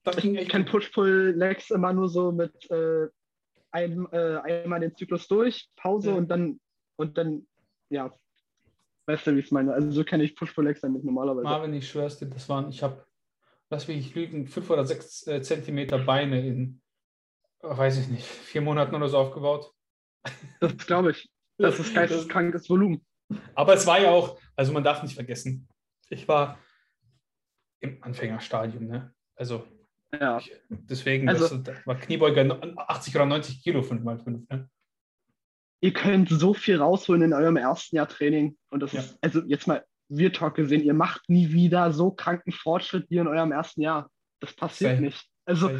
das 0.03 0.17
ging 0.17 0.35
echt 0.35 0.43
ich 0.45 0.49
kenn 0.49 0.65
Push-Pull-Legs 0.65 1.71
immer 1.71 1.91
nur 1.93 2.07
so 2.09 2.31
mit 2.31 2.69
äh, 2.69 3.07
ein, 3.71 4.07
äh, 4.11 4.37
einmal 4.43 4.79
den 4.79 4.95
Zyklus 4.95 5.27
durch, 5.27 5.69
Pause 5.75 6.11
Ja. 6.11 6.15
und 6.15 6.27
dann 6.29 6.59
und 6.97 7.17
dann, 7.17 7.47
ja, 7.89 8.13
weißt 9.07 9.27
du, 9.27 9.35
wie 9.35 9.39
ich 9.39 9.45
es 9.45 9.51
meine? 9.51 9.73
Also 9.73 9.91
so 9.91 10.03
kenne 10.03 10.23
ich 10.23 10.35
Push-Pull-Legs 10.35 10.81
dann 10.81 10.93
nicht 10.93 11.05
normalerweise. 11.05 11.43
Marvin, 11.43 11.73
ich 11.73 11.89
schwör's 11.89 12.17
dir, 12.19 12.27
das 12.27 12.47
waren, 12.47 12.69
ich 12.69 12.81
habe, 12.83 13.04
lass 13.69 13.87
mich 13.87 13.97
nicht 13.97 14.15
lügen, 14.15 14.47
fünf 14.47 14.69
oder 14.69 14.85
sechs 14.85 15.25
äh, 15.27 15.41
Zentimeter 15.41 15.99
Beine 15.99 16.45
in, 16.45 16.81
weiß 17.61 17.97
ich 17.99 18.07
nicht, 18.07 18.25
vier 18.25 18.61
Monaten 18.61 18.95
oder 18.95 19.09
so 19.09 19.17
aufgebaut. 19.17 19.71
Das 20.59 20.75
glaube 20.77 21.11
ich. 21.11 21.29
Das 21.57 21.79
ist 21.79 21.93
geisteskrankes 21.93 22.69
Volumen. 22.69 23.05
Aber 23.55 23.73
es 23.73 23.87
war 23.87 23.99
ja 24.01 24.11
auch, 24.11 24.39
also 24.55 24.71
man 24.73 24.83
darf 24.83 25.01
nicht 25.03 25.15
vergessen, 25.15 25.67
ich 26.09 26.27
war 26.27 26.59
im 27.79 28.01
Anfängerstadium, 28.03 28.85
ne? 28.87 29.13
Also 29.35 29.65
Ja. 30.13 30.37
ich, 30.37 30.51
deswegen, 30.69 31.27
Also- 31.29 31.57
das 31.57 31.85
war 31.87 31.95
Kniebeuger 31.95 32.59
80 32.89 33.15
oder 33.15 33.25
90 33.25 33.63
Kilo 33.63 33.81
5x5. 33.81 34.45
Ne? 34.49 34.69
Ihr 35.81 35.93
könnt 35.93 36.29
so 36.29 36.53
viel 36.53 36.77
rausholen 36.77 37.21
in 37.23 37.33
eurem 37.33 37.57
ersten 37.57 37.95
Jahr 37.95 38.07
Training. 38.07 38.57
Und 38.69 38.79
das 38.81 38.93
Ja. 38.93 39.01
ist, 39.01 39.17
also 39.21 39.41
jetzt 39.45 39.67
mal 39.67 39.85
wir 40.07 40.33
Talk 40.33 40.55
gesehen, 40.55 40.83
ihr 40.83 40.93
macht 40.93 41.29
nie 41.29 41.51
wieder 41.51 41.91
so 41.91 42.11
kranken 42.11 42.51
Fortschritt 42.51 43.09
wie 43.09 43.17
in 43.17 43.27
eurem 43.27 43.51
ersten 43.51 43.81
Jahr. 43.81 44.09
Das 44.39 44.53
passiert 44.53 44.91
Safe. 44.91 45.01
nicht. 45.01 45.25
Also 45.45 45.71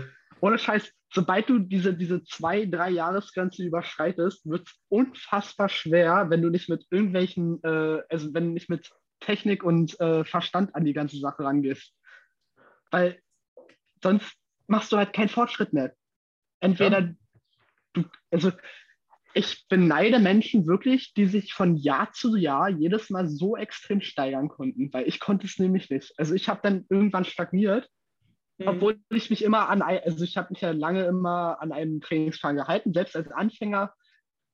ohne 0.41 0.57
Scheiß, 0.57 0.91
sobald 1.13 1.49
du 1.49 1.59
diese, 1.59 1.93
diese 1.93 2.23
zwei, 2.23 2.65
drei 2.65 2.89
Jahresgrenze 2.89 3.63
überschreitest, 3.63 4.45
wird 4.45 4.67
es 4.67 4.79
unfassbar 4.89 5.69
schwer, 5.69 6.29
wenn 6.29 6.41
du 6.41 6.49
nicht 6.49 6.69
mit 6.69 6.85
irgendwelchen, 6.89 7.63
äh, 7.63 8.01
also 8.09 8.33
wenn 8.33 8.45
du 8.45 8.51
nicht 8.51 8.69
mit 8.69 8.91
Technik 9.19 9.63
und 9.63 9.99
äh, 9.99 10.23
Verstand 10.23 10.75
an 10.75 10.85
die 10.85 10.93
ganze 10.93 11.17
Sache 11.17 11.43
rangehst. 11.43 11.93
Weil 12.91 13.19
sonst 14.03 14.35
machst 14.67 14.91
du 14.91 14.97
halt 14.97 15.13
keinen 15.13 15.29
Fortschritt 15.29 15.73
mehr. 15.73 15.93
Entweder 16.59 17.15
du, 17.93 18.03
also 18.31 18.51
ich 19.35 19.65
beneide 19.67 20.19
Menschen 20.19 20.65
wirklich, 20.65 21.13
die 21.13 21.27
sich 21.27 21.53
von 21.53 21.75
Jahr 21.75 22.11
zu 22.13 22.35
Jahr 22.35 22.69
jedes 22.69 23.09
Mal 23.09 23.27
so 23.27 23.55
extrem 23.55 24.01
steigern 24.01 24.47
konnten, 24.47 24.91
weil 24.93 25.07
ich 25.07 25.19
konnte 25.19 25.45
es 25.45 25.59
nämlich 25.59 25.89
nicht. 25.89 26.13
Also 26.17 26.33
ich 26.33 26.49
habe 26.49 26.61
dann 26.63 26.85
irgendwann 26.89 27.25
stagniert 27.25 27.89
Mhm. 28.57 28.67
obwohl 28.67 28.99
ich 29.09 29.29
mich 29.29 29.43
immer 29.43 29.69
an, 29.69 29.81
also 29.81 30.23
ich 30.23 30.37
habe 30.37 30.49
mich 30.51 30.61
ja 30.61 30.71
lange 30.71 31.05
immer 31.05 31.61
an 31.61 31.71
einem 31.71 32.01
Trainingsplan 32.01 32.55
gehalten. 32.55 32.93
Selbst 32.93 33.15
als 33.15 33.31
Anfänger 33.31 33.93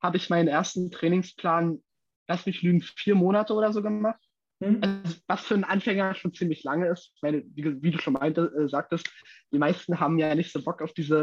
habe 0.01 0.17
ich 0.17 0.29
meinen 0.29 0.47
ersten 0.47 0.89
Trainingsplan, 0.89 1.83
lass 2.27 2.45
mich 2.45 2.61
lügen, 2.61 2.81
vier 2.81 3.15
Monate 3.15 3.53
oder 3.53 3.71
so 3.71 3.81
gemacht. 3.83 4.19
Mhm. 4.61 4.79
Also, 4.81 5.17
was 5.27 5.41
für 5.41 5.55
einen 5.55 5.63
Anfänger 5.63 6.13
schon 6.15 6.33
ziemlich 6.33 6.63
lange 6.63 6.87
ist, 6.87 7.13
weil, 7.21 7.43
wie, 7.55 7.81
wie 7.81 7.91
du 7.91 7.97
schon 7.97 8.13
meinte, 8.13 8.53
äh, 8.57 8.69
sagtest, 8.69 9.09
die 9.51 9.57
meisten 9.57 9.99
haben 9.99 10.19
ja 10.19 10.33
nicht 10.35 10.51
so 10.53 10.61
Bock 10.63 10.81
auf 10.81 10.93
diese, 10.93 11.17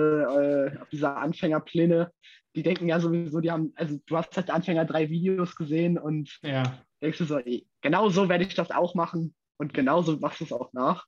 äh, 0.75 0.79
auf 0.81 0.89
diese 0.89 1.15
Anfängerpläne. 1.15 2.11
Die 2.57 2.63
denken 2.63 2.89
ja 2.89 2.99
sowieso, 2.99 3.41
die 3.41 3.51
haben, 3.53 3.73
also 3.77 3.99
du 4.07 4.17
hast 4.17 4.37
als 4.37 4.51
Anfänger 4.51 4.85
drei 4.85 5.09
Videos 5.09 5.55
gesehen 5.55 5.99
und 5.99 6.39
Ja, 6.43 6.79
denkst 7.01 7.19
du 7.19 7.25
so, 7.25 7.39
ey, 7.39 7.67
genau 7.81 8.09
so 8.09 8.29
werde 8.29 8.45
ich 8.45 8.55
das 8.55 8.73
auch 8.73 8.95
machen 8.97 9.35
und 9.57 9.73
genauso 9.73 10.19
machst 10.19 10.41
du 10.41 10.45
es 10.45 10.53
auch 10.53 10.73
nach. 10.73 11.07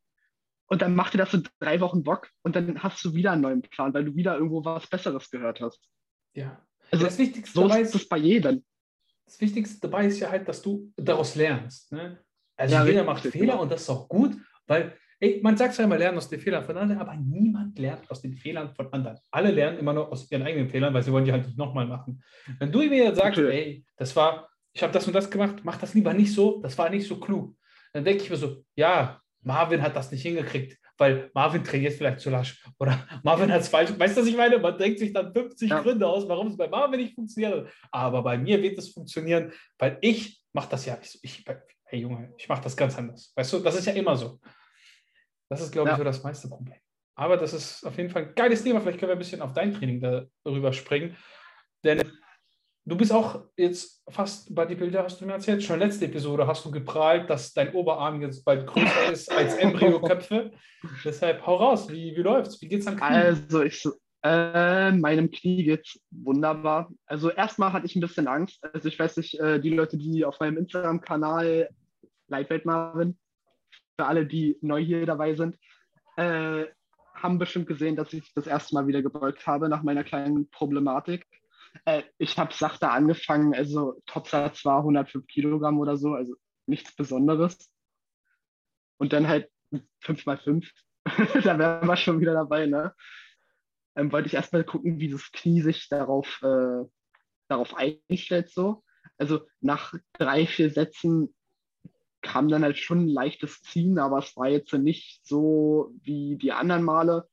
Und 0.67 0.82
dann 0.82 0.94
macht 0.94 1.15
dir 1.15 1.19
das 1.19 1.32
so 1.32 1.38
drei 1.59 1.81
Wochen 1.81 2.05
Bock 2.05 2.31
und 2.43 2.55
dann 2.55 2.81
hast 2.81 3.05
du 3.05 3.15
wieder 3.15 3.32
einen 3.32 3.43
neuen 3.43 3.62
Plan, 3.62 3.93
weil 3.93 4.05
du 4.05 4.15
wieder 4.15 4.37
irgendwo 4.37 4.65
was 4.65 4.87
Besseres 4.87 5.31
gehört 5.31 5.61
hast. 5.61 5.85
ja. 6.35 6.65
Also 6.93 7.05
das 7.05 7.19
Wichtigste 7.19 7.55
So 7.55 7.69
ist 7.69 7.94
das 7.94 8.09
bei 8.09 8.17
jedem. 8.17 8.65
Das 9.31 9.41
Wichtigste 9.41 9.81
dabei 9.81 10.06
ist 10.06 10.19
ja 10.19 10.29
halt, 10.29 10.49
dass 10.49 10.61
du 10.61 10.93
daraus 10.97 11.37
lernst. 11.37 11.93
Ne? 11.93 12.19
Also 12.56 12.75
Ja, 12.75 12.85
jeder 12.85 13.05
macht 13.05 13.23
Fehler 13.23 13.53
genau. 13.53 13.62
und 13.62 13.71
das 13.71 13.82
ist 13.82 13.91
auch 13.91 14.09
gut, 14.09 14.37
weil 14.67 14.97
ey, 15.21 15.38
man 15.43 15.56
sagt 15.56 15.75
zwar 15.75 15.85
immer, 15.85 15.97
lernen 15.99 16.19
aus 16.19 16.29
den 16.29 16.41
Fehlern 16.41 16.65
von 16.65 16.77
anderen, 16.77 17.00
aber 17.00 17.15
niemand 17.15 17.79
lernt 17.79 18.11
aus 18.11 18.23
den 18.23 18.35
Fehlern 18.35 18.75
von 18.75 18.93
anderen. 18.93 19.19
Alle 19.31 19.53
lernen 19.53 19.79
immer 19.79 19.93
nur 19.93 20.11
aus 20.11 20.29
ihren 20.32 20.43
eigenen 20.43 20.69
Fehlern, 20.69 20.93
weil 20.93 21.03
sie 21.05 21.12
wollen 21.12 21.25
die 21.25 21.31
halt 21.32 21.46
nicht 21.46 21.58
nochmal 21.58 21.87
machen. 21.87 22.22
Wenn 22.58 22.72
du 22.72 22.79
mir 22.81 23.05
jetzt 23.05 23.19
sagst, 23.19 23.39
Natürlich. 23.39 23.55
ey, 23.55 23.84
das 23.96 24.17
war, 24.17 24.49
ich 24.72 24.82
habe 24.82 24.93
das 24.93 25.06
und 25.06 25.13
das 25.13 25.31
gemacht, 25.31 25.60
mach 25.63 25.77
das 25.77 25.94
lieber 25.94 26.13
nicht 26.13 26.32
so, 26.34 26.60
das 26.60 26.77
war 26.77 26.91
nicht 26.91 27.06
so 27.06 27.20
klug. 27.20 27.55
Dann 27.93 28.05
denke 28.05 28.25
ich 28.25 28.31
mir 28.31 28.37
so, 28.37 28.65
ja, 28.75 29.20
Marvin 29.43 29.81
hat 29.82 29.94
das 29.94 30.10
nicht 30.10 30.22
hingekriegt, 30.22 30.77
weil 31.00 31.30
Marvin 31.34 31.64
trainiert 31.64 31.94
vielleicht 31.94 32.20
zu 32.20 32.28
lasch 32.30 32.62
oder 32.78 33.06
Marvin 33.24 33.50
hat 33.50 33.62
es 33.62 33.69
falsch. 33.69 33.90
Weißt 33.98 34.16
du, 34.16 34.20
was 34.20 34.28
ich 34.28 34.36
meine? 34.36 34.58
Man 34.58 34.76
denkt 34.76 34.98
sich 34.98 35.12
dann 35.12 35.32
50 35.32 35.70
Ja. 35.70 35.80
Gründe 35.80 36.06
aus, 36.06 36.28
warum 36.28 36.48
es 36.48 36.56
bei 36.56 36.69
Marvin 36.69 37.00
nicht 37.00 37.14
funktioniert. 37.14 37.69
Aber 37.90 38.22
bei 38.22 38.36
mir 38.36 38.62
wird 38.62 38.78
es 38.78 38.90
funktionieren, 38.90 39.52
weil 39.78 39.96
ich 40.02 40.42
mache 40.52 40.69
das 40.70 40.84
ja 40.84 40.96
nicht 40.96 41.10
so. 41.10 41.19
Ich, 41.22 41.44
hey 41.84 42.00
Junge, 42.00 42.34
ich 42.36 42.48
mache 42.48 42.62
das 42.62 42.76
ganz 42.76 42.96
anders. 42.98 43.32
Weißt 43.34 43.52
du, 43.54 43.58
das 43.60 43.76
ist 43.76 43.86
ja 43.86 43.94
immer 43.94 44.14
so. 44.14 44.38
Das 45.48 45.60
ist, 45.62 45.72
glaube 45.72 45.88
ich, 45.88 45.92
Ja. 45.94 45.98
so 45.98 46.04
das 46.04 46.22
meiste 46.22 46.48
Problem. 46.48 46.78
Aber 47.16 47.36
das 47.36 47.52
ist 47.54 47.84
auf 47.84 47.96
jeden 47.96 48.10
Fall 48.10 48.26
ein 48.28 48.34
geiles 48.34 48.62
Thema. 48.62 48.80
Vielleicht 48.80 48.98
können 49.00 49.10
wir 49.10 49.16
ein 49.16 49.19
bisschen 49.19 49.42
auf 49.42 49.52
dein 49.52 49.74
Training 49.74 50.00
darüber 50.44 50.72
springen. 50.72 51.16
Denn 51.82 52.00
du 52.84 52.96
bist 52.96 53.13
auch 53.13 53.44
jetzt 53.56 54.03
fast 54.08 54.55
Bodybuilder, 54.55 55.05
hast 55.05 55.20
du 55.20 55.27
mir 55.27 55.34
erzählt. 55.34 55.63
Schon 55.63 55.79
letzte 55.79 56.06
Episode 56.06 56.46
hast 56.46 56.65
du 56.65 56.70
geprahlt, 56.70 57.29
dass 57.31 57.53
dein 57.53 57.72
Oberarm 57.75 58.20
jetzt 58.22 58.44
bald 58.44 58.67
größer 58.67 59.13
ist 59.13 59.31
als 59.31 59.55
Embryoköpfe. 59.56 60.51
Deshalb 61.05 61.46
hau 61.46 61.56
raus. 61.56 61.89
Wie, 61.91 62.17
wie 62.17 62.22
läuft's? 62.22 62.60
Wie 62.60 62.69
geht's 62.69 62.87
am 62.87 62.96
Knie? 62.96 63.06
Also 63.06 63.63
ich, 63.63 63.87
äh, 64.22 64.93
meinem 64.93 65.31
Knie 65.31 65.65
geht's 65.65 66.01
wunderbar. 66.10 66.91
Also 67.06 67.31
erstmal 67.31 67.72
hatte 67.72 67.87
ich 67.87 67.96
ein 67.96 68.01
bisschen 68.01 68.27
Angst. 68.27 68.63
Also 68.75 68.89
ich 68.89 68.99
weiß 68.99 69.17
nicht, 69.19 69.39
äh, 69.39 69.60
die 69.60 69.70
Leute, 69.70 69.96
die 69.96 70.25
auf 70.25 70.41
meinem 70.41 70.58
Instagram-Kanal 70.58 71.69
Lightweight 72.29 72.65
Marvin, 72.65 73.19
für 73.99 74.06
alle, 74.06 74.27
die 74.27 74.56
neu 74.63 74.82
hier 74.82 75.05
dabei 75.05 75.34
sind, 75.34 75.56
äh, 76.17 76.65
haben 77.15 77.39
bestimmt 77.39 77.67
gesehen, 77.67 77.96
dass 77.96 78.13
ich 78.13 78.32
das 78.34 78.46
erste 78.46 78.75
Mal 78.75 78.87
wieder 78.87 79.03
gebeugt 79.03 79.46
habe 79.46 79.69
nach 79.69 79.82
meiner 79.82 80.05
kleinen 80.05 80.49
Problematik. 80.51 81.27
Äh, 81.84 82.03
ich 82.19 82.39
habe 82.39 82.53
sachte 82.53 82.91
angefangen, 82.91 83.55
also 83.55 84.01
Topsatz 84.06 84.65
war 84.65 84.79
105 84.79 85.27
Kilogramm 85.27 85.79
oder 85.79 85.96
so, 85.96 86.15
also 86.15 86.34
nichts 86.67 86.94
Besonderes. 86.94 87.70
Und 88.99 89.13
dann 89.13 89.29
halt 89.29 89.51
5 90.01 90.27
mal 90.27 90.39
5 90.39 90.70
da 91.44 91.58
wären 91.58 91.89
wir 91.89 91.96
schon 91.96 92.20
wieder 92.20 92.34
dabei, 92.34 92.67
ne? 92.67 92.94
Ähm, 93.96 94.13
wollte 94.13 94.29
ich 94.29 94.34
erstmal 94.34 94.65
gucken, 94.65 95.01
wie 95.01 95.10
das 95.10 95.32
Knie 95.32 95.63
sich 95.63 95.89
darauf, 95.89 96.41
äh, 96.43 96.84
darauf 97.49 97.75
einstellt, 97.75 98.51
so. 98.51 98.84
Also 99.19 99.46
nach 99.60 99.94
drei, 100.13 100.46
vier 100.46 100.70
Sätzen 100.70 101.34
kam 102.22 102.49
dann 102.49 102.63
halt 102.63 102.79
schon 102.79 103.05
ein 103.05 103.08
leichtes 103.08 103.63
Ziehen, 103.63 103.99
aber 103.99 104.19
es 104.19 104.37
war 104.37 104.49
jetzt 104.49 104.72
nicht 104.75 105.27
so 105.27 105.93
wie 106.03 106.37
die 106.37 106.53
anderen 106.53 106.84
Male. 106.84 107.29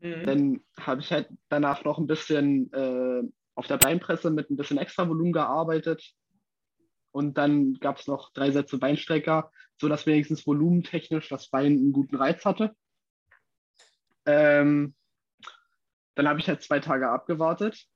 Mhm. 0.00 0.22
Dann 0.24 0.60
habe 0.80 1.00
ich 1.00 1.12
halt 1.12 1.28
danach 1.48 1.84
noch 1.84 1.98
ein 1.98 2.06
bisschen 2.06 2.72
äh, 2.72 3.22
auf 3.54 3.66
der 3.66 3.78
Beinpresse 3.78 4.30
mit 4.30 4.50
ein 4.50 4.56
bisschen 4.56 4.78
extra 4.78 5.08
Volumen 5.08 5.32
gearbeitet. 5.32 6.14
Und 7.12 7.38
dann 7.38 7.74
gab 7.74 7.98
es 7.98 8.06
noch 8.06 8.32
drei 8.32 8.50
Sätze 8.50 8.78
Beinstrecker, 8.78 9.50
sodass 9.80 10.06
wenigstens 10.06 10.46
volumentechnisch 10.46 11.28
das 11.28 11.48
Bein 11.48 11.72
einen 11.72 11.92
guten 11.92 12.16
Reiz 12.16 12.44
hatte. 12.44 12.74
Ähm, 14.26 14.94
dann 16.14 16.28
habe 16.28 16.38
ich 16.38 16.48
halt 16.48 16.62
zwei 16.62 16.80
Tage 16.80 17.10
abgewartet. 17.10 17.86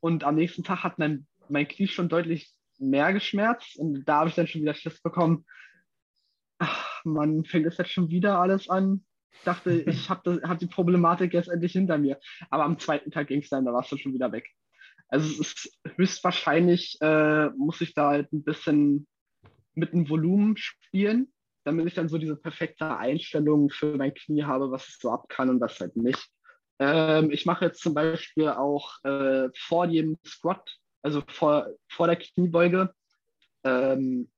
Und 0.00 0.24
am 0.24 0.34
nächsten 0.34 0.64
Tag 0.64 0.82
hat 0.82 0.98
mein, 0.98 1.26
mein 1.48 1.68
Knie 1.68 1.86
schon 1.86 2.08
deutlich 2.08 2.52
mehr 2.78 3.12
geschmerzt. 3.12 3.78
Und 3.78 4.04
da 4.04 4.20
habe 4.20 4.30
ich 4.30 4.34
dann 4.34 4.46
schon 4.46 4.62
wieder 4.62 4.74
Schiss 4.74 5.00
bekommen. 5.00 5.44
Ach, 6.58 7.04
man 7.04 7.44
fängt 7.44 7.66
es 7.66 7.78
jetzt 7.78 7.92
schon 7.92 8.08
wieder 8.08 8.38
alles 8.40 8.68
an. 8.68 9.04
Ich 9.32 9.42
dachte, 9.44 9.70
ich 9.86 10.10
habe 10.10 10.40
hab 10.44 10.58
die 10.58 10.66
Problematik 10.66 11.32
jetzt 11.34 11.48
endlich 11.48 11.72
hinter 11.72 11.98
mir. 11.98 12.18
Aber 12.50 12.64
am 12.64 12.78
zweiten 12.78 13.10
Tag 13.10 13.28
ging 13.28 13.42
es 13.42 13.48
dann, 13.48 13.64
da 13.64 13.72
war 13.72 13.82
es 13.82 13.90
dann 13.90 13.98
schon 13.98 14.14
wieder 14.14 14.32
weg. 14.32 14.48
Also 15.12 15.28
es 15.28 15.38
ist 15.40 15.78
höchstwahrscheinlich, 15.96 16.96
äh, 17.02 17.50
muss 17.50 17.82
ich 17.82 17.92
da 17.92 18.08
halt 18.08 18.32
ein 18.32 18.42
bisschen 18.42 19.06
mit 19.74 19.92
dem 19.92 20.08
Volumen 20.08 20.56
spielen, 20.56 21.30
damit 21.64 21.86
ich 21.86 21.94
dann 21.94 22.08
so 22.08 22.16
diese 22.16 22.36
perfekte 22.36 22.96
Einstellung 22.96 23.68
für 23.68 23.94
mein 23.96 24.14
Knie 24.14 24.44
habe, 24.44 24.70
was 24.70 24.88
es 24.88 24.98
so 24.98 25.10
ab 25.10 25.28
kann 25.28 25.50
und 25.50 25.60
was 25.60 25.78
halt 25.80 25.96
nicht. 25.96 26.30
Ähm, 26.78 27.30
ich 27.30 27.44
mache 27.44 27.66
jetzt 27.66 27.82
zum 27.82 27.92
Beispiel 27.92 28.48
auch 28.48 29.04
äh, 29.04 29.50
vor 29.54 29.84
jedem 29.84 30.16
Squat, 30.26 30.78
also 31.02 31.22
vor, 31.28 31.68
vor 31.90 32.06
der 32.06 32.16
Kniebeuge, 32.16 32.94
ähm, 33.64 34.30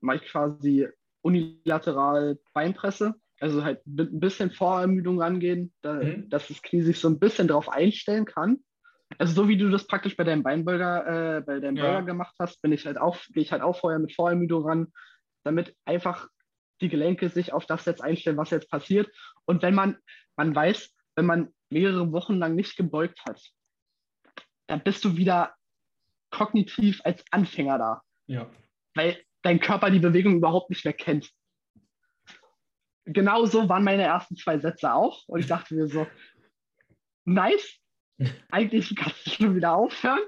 mache 0.00 0.16
ich 0.16 0.24
quasi 0.24 0.88
unilateral 1.22 2.38
Beinpresse. 2.54 3.14
Also 3.40 3.62
halt 3.62 3.84
ein 3.86 4.20
bisschen 4.20 4.50
Vorermüdung 4.52 5.20
rangehen, 5.20 5.74
da, 5.82 5.94
Mhm. 5.94 6.30
dass 6.30 6.48
das 6.48 6.62
Knie 6.62 6.80
sich 6.82 6.98
so 6.98 7.08
ein 7.08 7.18
bisschen 7.18 7.48
darauf 7.48 7.68
einstellen 7.68 8.24
kann. 8.24 8.64
Also 9.18 9.34
so 9.34 9.48
wie 9.48 9.56
du 9.56 9.70
das 9.70 9.86
praktisch 9.86 10.16
bei 10.16 10.24
deinem 10.24 10.42
Beinbeuger, 10.42 11.36
äh, 11.36 11.40
bei 11.42 11.60
deinem 11.60 11.76
Ja. 11.76 11.82
Beuger 11.84 12.02
gemacht 12.02 12.34
hast, 12.38 12.60
bin 12.62 12.72
ich 12.72 12.86
halt 12.86 12.98
auch, 12.98 13.18
gehe 13.28 13.42
ich 13.42 13.52
halt 13.52 13.62
auch 13.62 13.78
vorher 13.78 13.98
mit 13.98 14.14
Vorermüdung 14.14 14.64
ran, 14.66 14.92
damit 15.44 15.76
einfach 15.84 16.28
die 16.80 16.88
Gelenke 16.88 17.28
sich 17.28 17.52
auf 17.52 17.66
das 17.66 17.84
jetzt 17.84 18.02
einstellen, 18.02 18.36
was 18.36 18.50
jetzt 18.50 18.70
passiert. 18.70 19.08
Und 19.44 19.62
wenn 19.62 19.74
man, 19.74 19.98
man 20.36 20.54
weiß, 20.54 20.92
wenn 21.16 21.26
man 21.26 21.54
mehrere 21.70 22.10
Wochen 22.12 22.34
lang 22.34 22.54
nicht 22.54 22.76
gebeugt 22.76 23.20
hat, 23.28 23.40
dann 24.66 24.82
bist 24.82 25.04
du 25.04 25.16
wieder 25.16 25.54
kognitiv 26.30 27.00
als 27.04 27.24
Anfänger 27.30 27.78
da, 27.78 28.02
Ja. 28.26 28.50
weil 28.94 29.22
dein 29.42 29.60
Körper 29.60 29.90
die 29.90 30.00
Bewegung 30.00 30.36
überhaupt 30.36 30.70
nicht 30.70 30.84
mehr 30.84 30.94
kennt. 30.94 31.30
Genauso 33.04 33.68
waren 33.68 33.84
meine 33.84 34.02
ersten 34.02 34.34
zwei 34.36 34.58
Sätze 34.58 34.92
auch. 34.94 35.28
Und 35.28 35.40
ich 35.40 35.46
dachte 35.46 35.74
mir 35.74 35.86
so, 35.86 36.06
nice, 37.26 37.78
eigentlich 38.50 38.94
kannst 38.96 39.26
du 39.26 39.30
schon 39.30 39.56
wieder 39.56 39.74
aufhören. 39.74 40.20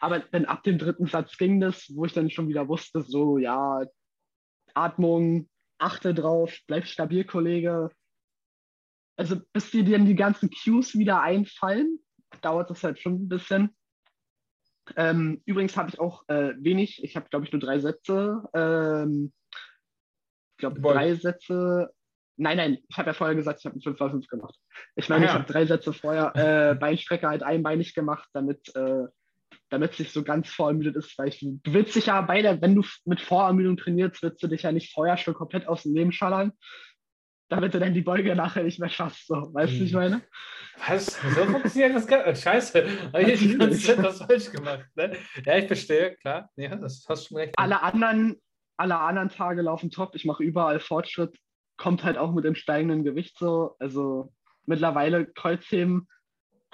Aber 0.00 0.20
dann 0.20 0.44
ab 0.44 0.62
dem 0.62 0.78
dritten 0.78 1.06
Satz 1.06 1.36
ging 1.36 1.60
das, 1.60 1.90
wo 1.94 2.04
ich 2.04 2.12
dann 2.12 2.30
schon 2.30 2.48
wieder 2.48 2.68
wusste, 2.68 3.02
so, 3.02 3.38
ja, 3.38 3.84
Atmung, 4.74 5.48
achte 5.78 6.14
drauf, 6.14 6.56
bleib 6.66 6.86
stabil, 6.86 7.24
Kollege. 7.24 7.90
Also 9.16 9.40
bis 9.52 9.70
dir 9.70 9.84
dann 9.84 10.06
die 10.06 10.14
ganzen 10.14 10.50
Cues 10.50 10.94
wieder 10.94 11.22
einfallen, 11.22 11.98
dauert 12.40 12.70
das 12.70 12.82
halt 12.84 12.98
schon 12.98 13.14
ein 13.14 13.28
bisschen. 13.28 13.76
Ähm, 14.96 15.42
übrigens 15.44 15.76
habe 15.76 15.90
ich 15.90 16.00
auch 16.00 16.24
äh, 16.28 16.54
wenig, 16.58 17.02
ich 17.04 17.16
habe 17.16 17.28
glaube 17.28 17.44
ich 17.44 17.52
nur 17.52 17.60
drei 17.60 17.78
Sätze. 17.78 18.42
Ähm, 18.54 19.32
ich 19.52 20.58
glaube 20.58 20.80
drei 20.80 21.14
Sätze. 21.14 21.92
Nein, 22.42 22.56
nein, 22.56 22.78
ich 22.88 22.96
habe 22.96 23.08
ja 23.10 23.12
vorher 23.12 23.36
gesagt, 23.36 23.58
ich 23.60 23.66
habe 23.66 23.74
einen 23.74 23.82
5 23.82 24.00
x 24.00 24.10
5 24.12 24.26
gemacht. 24.28 24.54
Ich 24.96 25.08
meine, 25.10 25.24
Ah, 25.24 25.28
ich 25.28 25.32
ja. 25.34 25.38
habe 25.40 25.52
drei 25.52 25.66
Sätze 25.66 25.92
vorher 25.92 26.32
äh, 26.34 26.74
Beinstrecker 26.74 27.28
halt 27.28 27.42
einbeinig 27.42 27.94
gemacht, 27.94 28.28
damit 28.32 28.74
äh, 28.74 29.04
damit 29.68 29.92
es 29.92 29.98
nicht 29.98 30.12
so 30.12 30.22
ganz 30.24 30.48
vorermüdet 30.48 30.96
ist, 30.96 31.16
weil 31.18 31.28
ich, 31.28 31.40
du 31.40 31.72
willst 31.72 31.94
dich 31.94 32.06
ja 32.06 32.20
bei 32.22 32.40
der, 32.42 32.60
wenn 32.62 32.74
du 32.74 32.82
mit 33.04 33.20
Vorermüdung 33.20 33.76
trainierst, 33.76 34.22
willst 34.22 34.42
du 34.42 34.46
dich 34.48 34.62
ja 34.62 34.72
nicht 34.72 34.92
vorher 34.92 35.16
schon 35.16 35.34
komplett 35.34 35.68
aus 35.68 35.82
dem 35.84 35.94
Leben 35.94 36.12
schallern, 36.12 36.52
damit 37.48 37.74
du 37.74 37.78
dann 37.80 37.92
die 37.94 38.00
Beuge 38.00 38.34
nachher 38.34 38.62
nicht 38.62 38.80
mehr 38.80 38.88
schaffst. 38.88 39.26
So. 39.26 39.34
Weißt 39.52 39.72
du, 39.74 39.80
wie 39.80 39.84
ich 39.84 39.92
Mhm. 39.92 39.98
meine? 39.98 40.22
Was? 40.88 41.06
So 41.20 41.44
funktioniert 41.44 41.94
das 41.94 42.06
gar 42.06 42.26
nicht. 42.26 42.42
Scheiße. 42.42 43.12
Habe 43.12 43.22
ich 43.30 43.38
die 43.40 43.58
ganze 43.58 43.78
Zeit 43.80 44.02
was 44.02 44.18
falsch 44.18 44.50
gemacht. 44.50 44.86
Ne? 44.94 45.16
Ja, 45.44 45.58
ich 45.58 45.66
verstehe, 45.66 46.16
klar. 46.16 46.48
Ja, 46.56 46.74
das 46.76 47.04
hast 47.08 47.26
schon 47.28 47.36
recht. 47.38 47.52
Alle 47.58 47.82
anderen, 47.82 48.40
alle 48.78 48.96
anderen 48.98 49.28
Tage 49.28 49.62
laufen 49.62 49.90
top. 49.90 50.14
Ich 50.14 50.24
mache 50.24 50.42
überall 50.42 50.80
Fortschritt. 50.80 51.36
Kommt 51.80 52.04
halt 52.04 52.18
auch 52.18 52.32
mit 52.32 52.44
dem 52.44 52.54
steigenden 52.54 53.04
Gewicht 53.04 53.38
so. 53.38 53.74
Also 53.78 54.34
mittlerweile 54.66 55.24
Kreuzheben, 55.24 56.08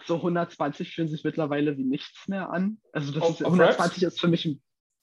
so 0.04 0.16
120 0.16 0.92
fühlen 0.92 1.06
sich 1.06 1.22
mittlerweile 1.22 1.76
wie 1.78 1.84
nichts 1.84 2.26
mehr 2.26 2.50
an. 2.50 2.78
Also 2.92 3.12
das 3.12 3.22
Auf- 3.22 3.40
ist, 3.40 3.44
auf 3.44 3.52
120 3.52 4.02
ist 4.02 4.20
für 4.20 4.26
mich 4.26 4.44
ein, 4.46 4.60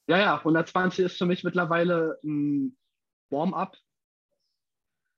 ja, 0.08 0.18
ja, 0.18 0.38
120 0.38 1.06
ist 1.06 1.18
für 1.18 1.26
mich 1.26 1.46
mittlerweile 1.46 2.20
ein 2.22 2.78
Warm-up. 3.30 3.78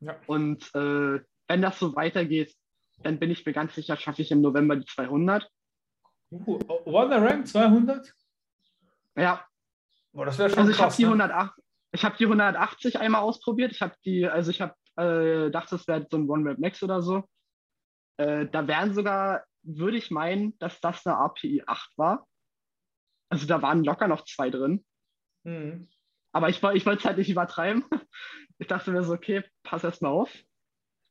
Ja. 0.02 0.20
Und 0.28 0.64
äh, 0.76 1.20
wenn 1.48 1.62
das 1.64 1.80
so 1.80 1.96
weitergeht, 1.96 2.56
dann 3.02 3.18
bin 3.18 3.32
ich 3.32 3.44
mir 3.44 3.54
ganz 3.54 3.74
sicher, 3.74 3.98
schaffe 3.98 4.22
ich 4.22 4.30
im 4.30 4.42
November 4.42 4.76
die 4.76 4.86
200. 4.86 5.50
Uh, 6.30 6.60
Wonder 6.86 7.24
Rank 7.24 7.48
200? 7.48 8.14
Ja, 9.16 9.44
Boah, 10.14 10.26
das 10.28 10.38
wäre 10.38 10.50
schon 10.52 10.60
also 10.60 10.72
ich 10.72 10.78
habe 10.78 10.90
krass. 10.90 10.98
die 10.98 11.06
ne? 11.06 11.10
108, 11.10 11.54
ich 11.96 12.04
habe 12.04 12.18
die 12.18 12.26
180 12.26 13.00
einmal 13.00 13.22
ausprobiert. 13.22 13.72
Ich 13.72 13.82
habe 13.82 13.96
die, 14.04 14.28
also 14.28 14.52
ich 14.52 14.62
habe 14.62 14.76
äh, 14.98 15.50
dachte, 15.50 15.76
es 15.76 15.88
wäre 15.88 16.06
so 16.10 16.18
ein 16.18 16.30
One 16.30 16.50
Rep 16.50 16.60
Max 16.60 16.84
oder 16.84 17.02
so. 17.02 17.24
Äh, 18.18 18.48
da 18.48 18.68
wären 18.68 18.94
sogar, 18.94 19.46
würde 19.64 19.98
ich 19.98 20.12
meinen, 20.12 20.58
dass 20.60 20.80
das 20.82 21.06
eine 21.06 21.18
API 21.18 21.64
8 21.66 21.98
war. 21.98 22.28
Also 23.30 23.48
da 23.48 23.62
waren 23.62 23.84
locker 23.84 24.08
noch 24.08 24.26
zwei 24.26 24.50
drin. 24.50 24.86
Mhm. 25.44 25.90
Aber 26.34 26.50
ich, 26.50 26.58
ich 26.58 26.86
wollte 26.86 27.00
es 27.00 27.06
halt 27.06 27.18
nicht 27.18 27.30
übertreiben. 27.30 27.84
Ich 28.58 28.68
dachte 28.68 28.90
mir 28.90 29.04
so, 29.04 29.12
okay, 29.12 29.44
pass 29.64 29.84
erst 29.84 30.02
mal 30.02 30.08
auf. 30.08 30.34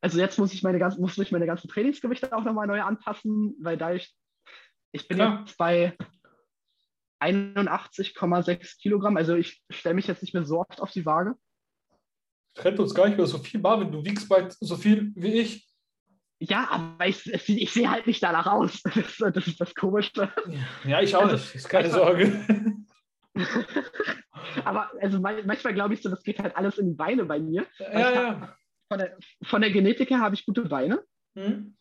Also 0.00 0.18
jetzt 0.18 0.38
muss 0.38 0.54
ich 0.54 0.62
meine 0.62 0.78
ganzen, 0.78 1.02
muss 1.02 1.18
ich 1.18 1.30
meine 1.30 1.44
ganzen 1.44 1.68
Trainingsgewichte 1.68 2.34
auch 2.34 2.42
nochmal 2.42 2.66
neu 2.66 2.80
anpassen, 2.80 3.54
weil 3.60 3.76
da 3.76 3.92
ich, 3.92 4.16
ich 4.92 5.08
bin 5.08 5.18
Klar. 5.18 5.40
jetzt 5.40 5.58
bei 5.58 5.94
81,6 7.21 8.80
Kilogramm. 8.80 9.16
Also 9.16 9.35
ich 9.35 9.62
stelle 9.71 9.94
mich 9.94 10.06
jetzt 10.06 10.23
nicht 10.23 10.35
mehr 10.35 10.44
so 10.44 10.61
oft 10.61 10.80
auf 10.80 10.90
die 10.90 11.06
Waage. 11.06 11.35
Trennt 12.54 12.78
uns 12.78 12.94
gar 12.94 13.06
nicht 13.09 13.16
mehr 13.16 13.26
so 13.26 13.38
viel, 13.38 13.61
Marvin. 13.61 13.90
Du 13.90 14.04
wiegst 14.04 14.28
bald 14.28 14.56
so 14.61 14.76
viel 14.76 15.12
wie 15.16 15.40
ich. 15.40 15.68
Ja, 16.40 16.68
aber 16.71 17.06
ich, 17.06 17.26
ich, 17.26 17.73
sehe 17.73 17.90
halt 17.90 18.06
nicht 18.06 18.23
danach 18.23 18.47
aus. 18.47 18.83
Das 18.94 18.97
ist 18.97 19.21
das, 19.21 19.47
ist 19.47 19.61
das 19.61 19.75
Komische. 19.75 20.30
Ja, 20.85 21.00
ich 21.00 21.14
auch 21.16 21.23
Also, 21.23 21.37
nicht. 21.37 21.54
Ist 21.54 21.68
keine 21.68 21.85
also- 21.87 21.99
Sorge. 21.99 22.76
Aber 24.64 24.90
also 25.00 25.18
man- 25.21 25.44
manchmal 25.47 25.75
glaube 25.75 25.94
ich 25.94 26.02
so, 26.02 26.09
das 26.09 26.23
geht 26.23 26.38
halt 26.38 26.56
alles 26.56 26.78
in 26.78 26.87
die 26.87 26.94
Beine 26.94 27.25
bei 27.25 27.40
mir. 27.40 27.66
ja, 27.78 28.11
ja. 28.12 28.56
Von 28.88 28.99
der, 28.99 29.16
von 29.42 29.61
der 29.61 29.71
Genetik 29.73 30.11
her 30.11 30.21
habe 30.21 30.35
ich 30.35 30.47
gute 30.47 30.62
Beine. 30.62 31.02
Hm? 31.37 31.76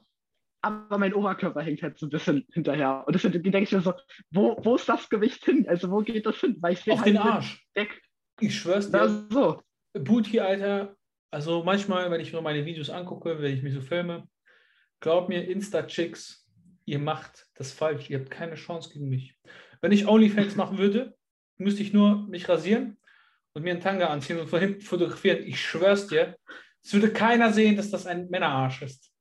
Aber 0.63 0.97
mein 0.97 1.13
Oberkörper 1.13 1.61
hängt 1.61 1.83
halt 1.83 1.99
so 1.99 2.05
ein 2.05 2.09
bisschen 2.09 2.45
hinterher. 2.53 3.03
Und 3.05 3.13
deswegen 3.13 3.43
denke 3.43 3.63
ich 3.63 3.71
mir 3.71 3.81
so, 3.81 3.93
wo, 4.31 4.57
wo 4.63 4.75
ist 4.75 4.87
das 4.87 5.09
Gewicht 5.09 5.43
hin? 5.43 5.67
Also 5.67 5.91
wo 5.91 5.99
geht 5.99 6.25
das 6.25 6.37
hin? 6.37 6.55
Weil 6.61 6.73
ich 6.73 6.89
Auf 6.89 6.99
halt 6.99 7.07
den 7.07 7.17
Arsch. 7.17 7.65
Deck, 7.75 8.01
Ich 8.39 8.57
schwör's 8.57 8.89
dir. 8.89 9.27
so. 9.29 9.61
Booty, 9.93 10.39
Alter. 10.39 10.95
Also 11.31 11.63
manchmal, 11.63 12.09
wenn 12.11 12.21
ich 12.21 12.31
mir 12.31 12.41
meine 12.41 12.65
Videos 12.65 12.89
angucke, 12.89 13.41
wenn 13.41 13.53
ich 13.53 13.61
mich 13.61 13.73
so 13.73 13.81
filme, 13.81 14.27
glaub 15.01 15.27
mir, 15.27 15.47
Insta-Chicks, 15.47 16.49
ihr 16.85 16.99
macht 16.99 17.45
das 17.55 17.73
falsch. 17.73 18.09
Ihr 18.09 18.19
habt 18.19 18.31
keine 18.31 18.55
Chance 18.55 18.89
gegen 18.93 19.09
mich. 19.09 19.35
Wenn 19.81 19.91
ich 19.91 20.07
OnlyFans 20.07 20.55
machen 20.55 20.77
würde, 20.77 21.13
müsste 21.57 21.83
ich 21.83 21.91
nur 21.91 22.25
mich 22.27 22.47
rasieren 22.47 22.97
und 23.53 23.63
mir 23.63 23.71
einen 23.71 23.81
Tanga 23.81 24.07
anziehen 24.07 24.39
und 24.39 24.47
von 24.47 24.61
hinten 24.61 24.81
fotografieren. 24.81 25.43
Ich 25.45 25.59
schwör's 25.59 26.07
dir, 26.07 26.37
es 26.81 26.93
würde 26.93 27.11
keiner 27.11 27.51
sehen, 27.51 27.75
dass 27.75 27.91
das 27.91 28.05
ein 28.05 28.29
Männerarsch 28.29 28.81
ist. 28.81 29.12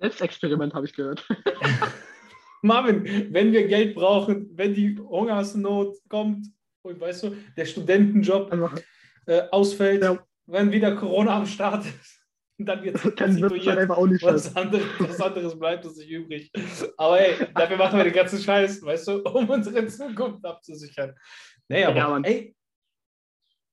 Selbstexperiment 0.00 0.74
habe 0.74 0.86
ich 0.86 0.94
gehört. 0.94 1.26
Marvin, 2.62 3.32
wenn 3.32 3.52
wir 3.52 3.66
Geld 3.66 3.94
brauchen, 3.94 4.50
wenn 4.54 4.74
die 4.74 4.98
Hungersnot 4.98 5.96
kommt 6.08 6.46
und 6.82 7.00
weißt 7.00 7.24
du, 7.24 7.36
der 7.56 7.64
Studentenjob 7.64 8.52
Also, 8.52 8.70
äh, 9.26 9.42
ausfällt, 9.50 10.02
Ja. 10.02 10.18
wenn 10.46 10.70
wieder 10.72 10.94
Corona 10.96 11.36
am 11.38 11.46
Start 11.46 11.86
ist, 11.86 12.20
dann 12.58 12.82
wird 12.82 12.96
es 13.04 14.22
was 14.22 14.56
anderes, 14.56 14.84
was 14.98 15.20
anderes 15.20 15.58
bleibt 15.58 15.86
uns 15.86 15.96
nicht 15.96 16.10
übrig. 16.10 16.50
Aber 16.98 17.16
hey, 17.18 17.46
dafür 17.54 17.76
machen 17.78 17.96
wir 17.98 18.04
den 18.04 18.12
ganzen 18.12 18.38
Scheiß, 18.40 18.82
weißt 18.82 19.08
du, 19.08 19.22
um 19.22 19.48
unsere 19.48 19.86
Zukunft 19.86 20.44
abzusichern. 20.44 21.14
Nee, 21.68 21.84
aber 21.84 21.96
Ja, 21.96 22.18
ey, 22.22 22.54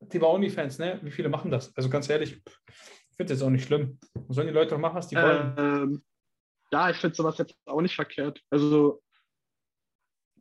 Thema 0.10 0.28
OnlyFans, 0.30 0.80
ne? 0.80 1.00
Wie 1.02 1.12
viele 1.12 1.28
machen 1.28 1.52
das? 1.52 1.76
Also 1.76 1.90
ganz 1.90 2.08
ehrlich, 2.08 2.34
ich 2.34 3.16
finde 3.18 3.34
es 3.34 3.40
jetzt 3.40 3.44
auch 3.44 3.50
nicht 3.50 3.66
schlimm. 3.66 4.00
Sollen 4.30 4.48
die 4.48 4.54
Leute 4.54 4.70
doch 4.72 4.78
machen, 4.78 4.96
was 4.96 5.08
die 5.08 5.16
wollen? 5.16 5.56
Ähm, 5.58 6.04
ja, 6.72 6.90
ich 6.90 6.98
finde 6.98 7.16
sowas 7.16 7.38
jetzt 7.38 7.56
auch 7.66 7.82
nicht 7.82 7.96
verkehrt. 7.96 8.42
Also 8.50 9.02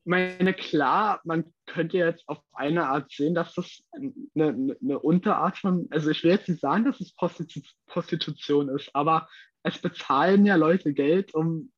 meine, 0.07 0.55
klar, 0.55 1.21
man 1.25 1.53
könnte 1.67 1.99
jetzt 1.99 2.29
auf 2.29 2.39
eine 2.53 2.89
Art 2.89 3.11
sehen, 3.11 3.35
dass 3.35 3.55
das 3.55 3.83
eine, 3.93 4.77
eine, 4.81 4.99
Unterart 5.01 5.59
von, 5.59 5.89
also 5.91 6.11
ich 6.11 6.23
will 6.23 6.31
jetzt 6.31 6.49
nicht 6.49 6.61
sagen, 6.61 6.85
dass 6.85 7.01
es 7.01 7.13
Prostitu 7.15 7.61
Prostitution 7.87 8.69
ist, 8.69 8.95
aber 8.95 9.29
es 9.65 9.79
bezahlen 9.79 10.47
ja 10.47 10.55
Leute 10.55 10.93
Geld, 10.95 11.35
um 11.35 11.73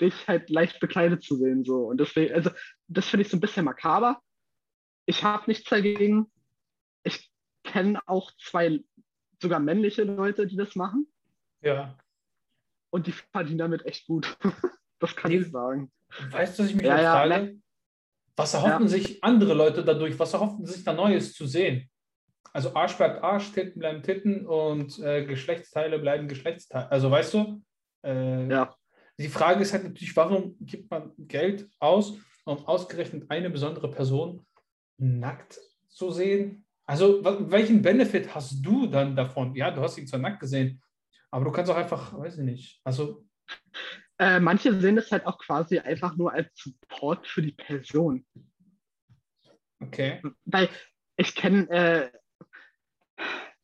dich 0.00 0.28
halt 0.28 0.48
leicht 0.48 0.78
bekleidet 0.78 1.24
zu 1.24 1.36
sehen. 1.36 1.64
So. 1.64 1.86
Und 1.86 1.98
deswegen, 1.98 2.34
also 2.34 2.50
das 2.86 3.08
finde 3.08 3.22
ich 3.22 3.30
so 3.30 3.36
ein 3.36 3.40
bisschen 3.40 3.64
makaber. 3.64 4.20
Ich 5.06 5.24
habe 5.24 5.44
nichts 5.48 5.68
dagegen. 5.68 6.30
Ich 7.02 7.30
kenne 7.64 8.00
auch 8.06 8.30
zwei 8.38 8.80
sogar 9.40 9.58
männliche 9.58 10.04
Leute, 10.04 10.46
die 10.46 10.56
das 10.56 10.76
machen. 10.76 11.08
Ja. 11.62 11.96
Und 12.92 13.06
die 13.06 13.12
verdienen 13.12 13.58
damit 13.58 13.86
echt 13.86 14.06
gut. 14.06 14.36
das 14.98 15.16
kann 15.16 15.30
ich 15.32 15.50
sagen. 15.50 15.90
Weißt 16.30 16.58
du, 16.58 16.62
was 16.62 16.70
ich 16.70 16.76
mich 16.76 16.84
Ja, 16.86 17.00
ja, 17.00 17.12
frage? 17.12 17.56
Was 18.36 18.52
erhoffen 18.54 18.82
Ja. 18.82 18.88
sich 18.88 19.24
andere 19.24 19.54
Leute 19.54 19.82
dadurch? 19.82 20.18
Was 20.18 20.34
erhoffen 20.34 20.64
sich 20.66 20.84
da 20.84 20.92
Neues 20.92 21.32
zu 21.32 21.46
sehen? 21.46 21.88
Also 22.52 22.74
Arsch 22.74 22.96
bleibt 22.98 23.22
Arsch, 23.22 23.50
Titten 23.52 23.78
bleiben 23.80 24.02
Titten 24.02 24.46
und 24.46 24.98
äh, 24.98 25.24
Geschlechtsteile 25.24 25.98
bleiben 25.98 26.28
Geschlechtsteile. 26.28 26.90
Also 26.90 27.10
weißt 27.10 27.32
du, 27.34 27.62
äh, 28.04 28.48
Ja. 28.50 28.74
die 29.18 29.28
Frage 29.28 29.62
ist 29.62 29.72
halt 29.72 29.84
natürlich, 29.84 30.14
warum 30.14 30.56
gibt 30.60 30.90
man 30.90 31.12
Geld 31.16 31.70
aus, 31.78 32.18
um 32.44 32.58
ausgerechnet 32.66 33.30
eine 33.30 33.48
besondere 33.48 33.90
Person 33.90 34.44
nackt 34.98 35.58
zu 35.88 36.10
sehen? 36.10 36.66
Also 36.84 37.24
welchen 37.24 37.80
Benefit 37.80 38.34
hast 38.34 38.60
du 38.60 38.86
dann 38.86 39.16
davon? 39.16 39.54
Ja, 39.54 39.70
du 39.70 39.80
hast 39.80 39.96
ihn 39.96 40.06
zwar 40.06 40.20
nackt 40.20 40.40
gesehen, 40.40 40.82
aber 41.32 41.44
du 41.44 41.50
kannst 41.50 41.72
auch 41.72 41.76
einfach, 41.76 42.16
weiß 42.16 42.38
ich 42.38 42.44
nicht, 42.44 42.80
also 42.84 43.26
Äh, 44.18 44.38
manche 44.38 44.78
sehen 44.78 44.94
das 44.94 45.10
halt 45.10 45.26
auch 45.26 45.38
quasi 45.38 45.80
einfach 45.80 46.16
nur 46.16 46.32
als 46.32 46.48
Support 46.54 47.26
für 47.26 47.42
die 47.42 47.52
Person. 47.52 48.24
okay. 49.82 50.22
Weil 50.44 50.68
ich 51.16 51.34
kenne, 51.34 51.68
äh, 51.70 52.10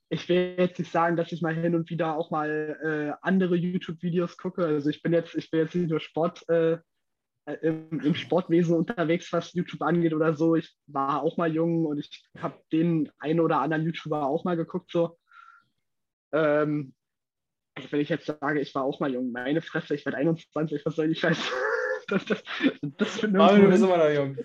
ich 0.08 0.28
will 0.28 0.56
jetzt 0.58 0.78
nicht 0.78 0.90
sagen, 0.90 1.16
dass 1.16 1.30
ich 1.30 1.42
mal 1.42 1.54
hin 1.54 1.76
und 1.76 1.90
wieder 1.90 2.16
auch 2.16 2.30
mal 2.30 2.76
äh, 2.82 3.24
andere 3.24 3.54
YouTube-Videos 3.54 4.36
gucke. 4.36 4.64
Also 4.64 4.90
ich 4.90 5.00
bin 5.02 5.12
jetzt, 5.12 5.36
ich 5.36 5.50
bin 5.50 5.60
jetzt 5.60 5.74
nicht 5.76 5.90
nur 5.90 6.00
Sport, 6.00 6.48
äh, 6.48 6.78
äh, 7.48 7.54
im, 7.62 8.00
im 8.00 8.14
Sportwesen 8.14 8.74
unterwegs, 8.74 9.32
was 9.32 9.52
YouTube 9.52 9.82
angeht 9.82 10.12
oder 10.12 10.34
so. 10.34 10.56
Ich 10.56 10.76
war 10.86 11.22
auch 11.22 11.36
mal 11.36 11.52
jung 11.52 11.86
und 11.86 11.98
ich 11.98 12.24
habe 12.38 12.60
den 12.72 13.10
einen 13.18 13.40
oder 13.40 13.60
anderen 13.60 13.84
YouTuber 13.84 14.26
auch 14.26 14.44
mal 14.44 14.56
geguckt. 14.56 14.90
So. 14.90 15.18
Ähm, 16.32 16.94
also 17.78 17.92
wenn 17.92 18.00
ich 18.00 18.08
jetzt 18.08 18.26
sage, 18.26 18.60
ich 18.60 18.74
war 18.74 18.84
auch 18.84 19.00
mal 19.00 19.12
jung, 19.12 19.30
meine 19.32 19.62
Fresse, 19.62 19.94
ich 19.94 20.04
werde 20.04 20.18
21, 20.18 20.84
was 20.84 20.96
soll 20.96 21.10
ich 21.10 21.22
weiß. 21.22 21.38
Das, 22.10 22.24
das, 22.24 22.42
das 22.96 23.22
Manuel, 23.30 23.64
du 23.64 23.68
bist 23.68 23.84
immer 23.84 23.98
noch 23.98 24.08
jung. 24.08 24.38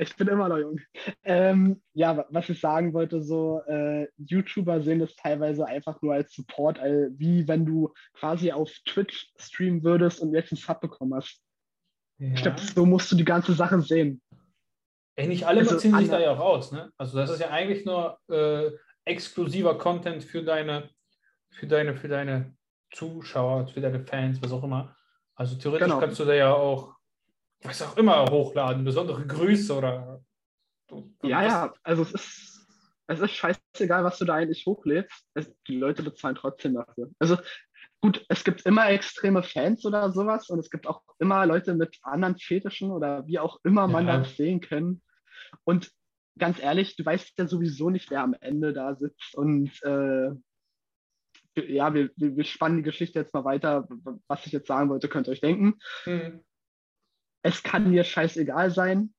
Ich 0.00 0.16
bin 0.16 0.26
immer 0.26 0.48
noch 0.48 0.58
jung. 0.58 0.80
Ähm, 1.22 1.80
ja, 1.94 2.16
wa- 2.16 2.26
was 2.28 2.48
ich 2.48 2.58
sagen 2.58 2.92
wollte, 2.92 3.22
so 3.22 3.60
äh, 3.68 4.08
YouTuber 4.16 4.80
sehen 4.82 4.98
das 4.98 5.14
teilweise 5.14 5.64
einfach 5.64 6.02
nur 6.02 6.12
als 6.14 6.32
Support, 6.34 6.80
all, 6.80 7.12
wie 7.16 7.46
wenn 7.46 7.64
du 7.64 7.92
quasi 8.14 8.50
auf 8.50 8.68
Twitch 8.84 9.30
streamen 9.38 9.84
würdest 9.84 10.18
und 10.18 10.34
jetzt 10.34 10.50
einen 10.50 10.58
Sub 10.58 10.80
bekommen 10.80 11.14
hast. 11.14 11.40
Ich 12.18 12.40
Ja. 12.40 12.50
glaube, 12.50 12.60
so 12.60 12.84
musst 12.84 13.12
du 13.12 13.16
die 13.16 13.24
ganze 13.24 13.52
Sache 13.52 13.80
sehen. 13.80 14.20
Ey, 15.14 15.28
nicht 15.28 15.46
alle 15.46 15.60
Also 15.60 15.76
beziehen 15.76 15.96
sich 15.98 16.08
da 16.08 16.18
ja 16.18 16.32
auch 16.32 16.40
aus, 16.40 16.72
ne? 16.72 16.90
Also 16.98 17.16
das 17.16 17.30
ist 17.30 17.38
ja 17.40 17.50
eigentlich 17.50 17.84
nur 17.84 18.18
äh, 18.28 18.72
exklusiver 19.04 19.78
Content 19.78 20.24
für 20.24 20.42
deine, 20.42 20.90
für 21.50 21.66
deine, 21.66 21.96
für 21.96 22.08
deine 22.08 22.54
Zuschauer, 22.92 23.68
für 23.68 23.80
deine 23.80 24.00
Fans, 24.00 24.40
was 24.42 24.52
auch 24.52 24.64
immer. 24.64 24.94
Also 25.34 25.56
theoretisch 25.56 25.86
Genau. 25.86 26.00
kannst 26.00 26.18
du 26.20 26.24
da 26.24 26.34
ja 26.34 26.52
auch, 26.52 26.94
was 27.62 27.82
auch 27.82 27.96
immer, 27.96 28.24
hochladen, 28.30 28.84
besondere 28.84 29.26
Grüße 29.26 29.76
oder. 29.76 30.22
Ja, 31.22 31.42
ja, 31.42 31.74
also 31.82 32.02
es 32.02 32.12
ist, 32.12 32.66
es 33.06 33.20
ist 33.20 33.32
scheißegal, 33.32 34.02
was 34.04 34.18
du 34.18 34.24
da 34.24 34.34
eigentlich 34.34 34.66
hochlädst. 34.66 35.24
Es, 35.34 35.52
die 35.68 35.76
Leute 35.76 36.02
bezahlen 36.02 36.34
trotzdem 36.34 36.74
dafür. 36.74 37.10
Also 37.18 37.36
gut, 38.00 38.24
es 38.28 38.42
gibt 38.44 38.66
immer 38.66 38.88
extreme 38.90 39.42
Fans 39.42 39.84
oder 39.84 40.10
sowas 40.10 40.48
und 40.48 40.58
es 40.58 40.70
gibt 40.70 40.86
auch 40.86 41.02
immer 41.18 41.46
Leute 41.46 41.74
mit 41.74 41.98
anderen 42.02 42.38
Fetischen 42.38 42.90
oder 42.90 43.26
wie 43.26 43.38
auch 43.38 43.60
immer 43.62 43.86
man 43.86 44.06
Ja. 44.08 44.18
das 44.18 44.36
sehen 44.36 44.60
kann. 44.60 45.00
Und 45.64 45.92
ganz 46.38 46.60
ehrlich, 46.60 46.96
du 46.96 47.04
weißt 47.04 47.38
ja 47.38 47.46
sowieso 47.46 47.90
nicht, 47.90 48.10
wer 48.10 48.22
am 48.22 48.34
Ende 48.40 48.72
da 48.72 48.96
sitzt 48.96 49.34
und 49.36 49.70
äh, 49.84 50.30
ja, 51.56 51.92
wir, 51.94 52.10
wir, 52.16 52.44
spannen 52.44 52.78
die 52.78 52.82
Geschichte 52.82 53.18
jetzt 53.18 53.34
mal 53.34 53.44
weiter. 53.44 53.88
Was 54.28 54.46
ich 54.46 54.52
jetzt 54.52 54.68
sagen 54.68 54.88
wollte, 54.88 55.08
könnt 55.08 55.28
ihr 55.28 55.32
euch 55.32 55.40
denken. 55.40 55.78
Hm. 56.04 56.44
Es 57.42 57.62
kann 57.62 57.90
dir 57.90 58.04
scheißegal 58.04 58.70
sein 58.70 59.14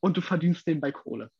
und 0.00 0.16
du 0.16 0.20
verdienst 0.20 0.66
nebenbei 0.66 0.92
Kohle. 0.92 1.30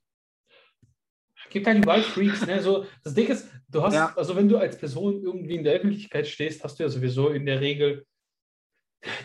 Gibt 1.48 1.66
halt 1.66 1.78
überall 1.78 2.02
Freaks, 2.02 2.46
ne? 2.46 2.62
So, 2.62 2.86
das 3.02 3.14
Ding 3.14 3.28
ist, 3.28 3.48
du 3.68 3.82
hast, 3.82 3.94
Ja. 3.94 4.12
also 4.16 4.36
wenn 4.36 4.48
du 4.48 4.58
als 4.58 4.78
Person 4.78 5.22
irgendwie 5.22 5.56
in 5.56 5.64
der 5.64 5.74
Öffentlichkeit 5.74 6.26
stehst, 6.26 6.62
hast 6.62 6.78
du 6.78 6.84
ja 6.84 6.88
sowieso 6.88 7.28
in 7.30 7.46
der 7.46 7.60
Regel 7.60 8.06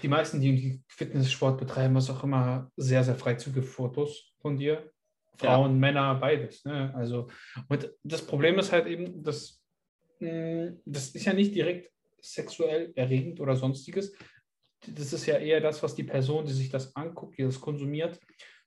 die 0.02 0.08
meisten, 0.08 0.40
die, 0.40 0.82
Fitnesssport 0.88 1.58
betreiben, 1.58 1.96
was 1.96 2.10
auch 2.10 2.24
immer, 2.24 2.72
sehr, 2.78 3.04
sehr 3.04 3.16
freizügige 3.16 3.64
Fotos 3.64 4.34
von 4.40 4.58
dir. 4.58 4.90
Frauen, 5.38 5.78
Männer, 5.80 6.16
beides. 6.16 6.64
Ne? 6.64 6.94
Also, 6.96 7.30
und 7.68 7.92
das 8.04 8.26
Problem 8.26 8.58
ist 8.58 8.72
halt 8.72 8.88
eben, 8.88 9.22
dass 9.22 9.62
das 10.86 11.10
ist 11.10 11.26
ja 11.26 11.34
nicht 11.34 11.54
direkt 11.56 11.92
sexuell 12.22 12.92
erregend 12.96 13.40
oder 13.40 13.56
sonstiges. 13.56 14.14
Das 14.88 15.14
ist 15.14 15.26
ja 15.26 15.38
eher 15.38 15.62
das, 15.62 15.82
was 15.82 15.96
die 15.96 16.04
Person, 16.04 16.46
die 16.46 16.54
sich 16.54 16.70
das 16.70 16.96
anguckt, 16.96 17.38
die 17.38 17.44
das 17.44 17.60
konsumiert, 17.60 18.20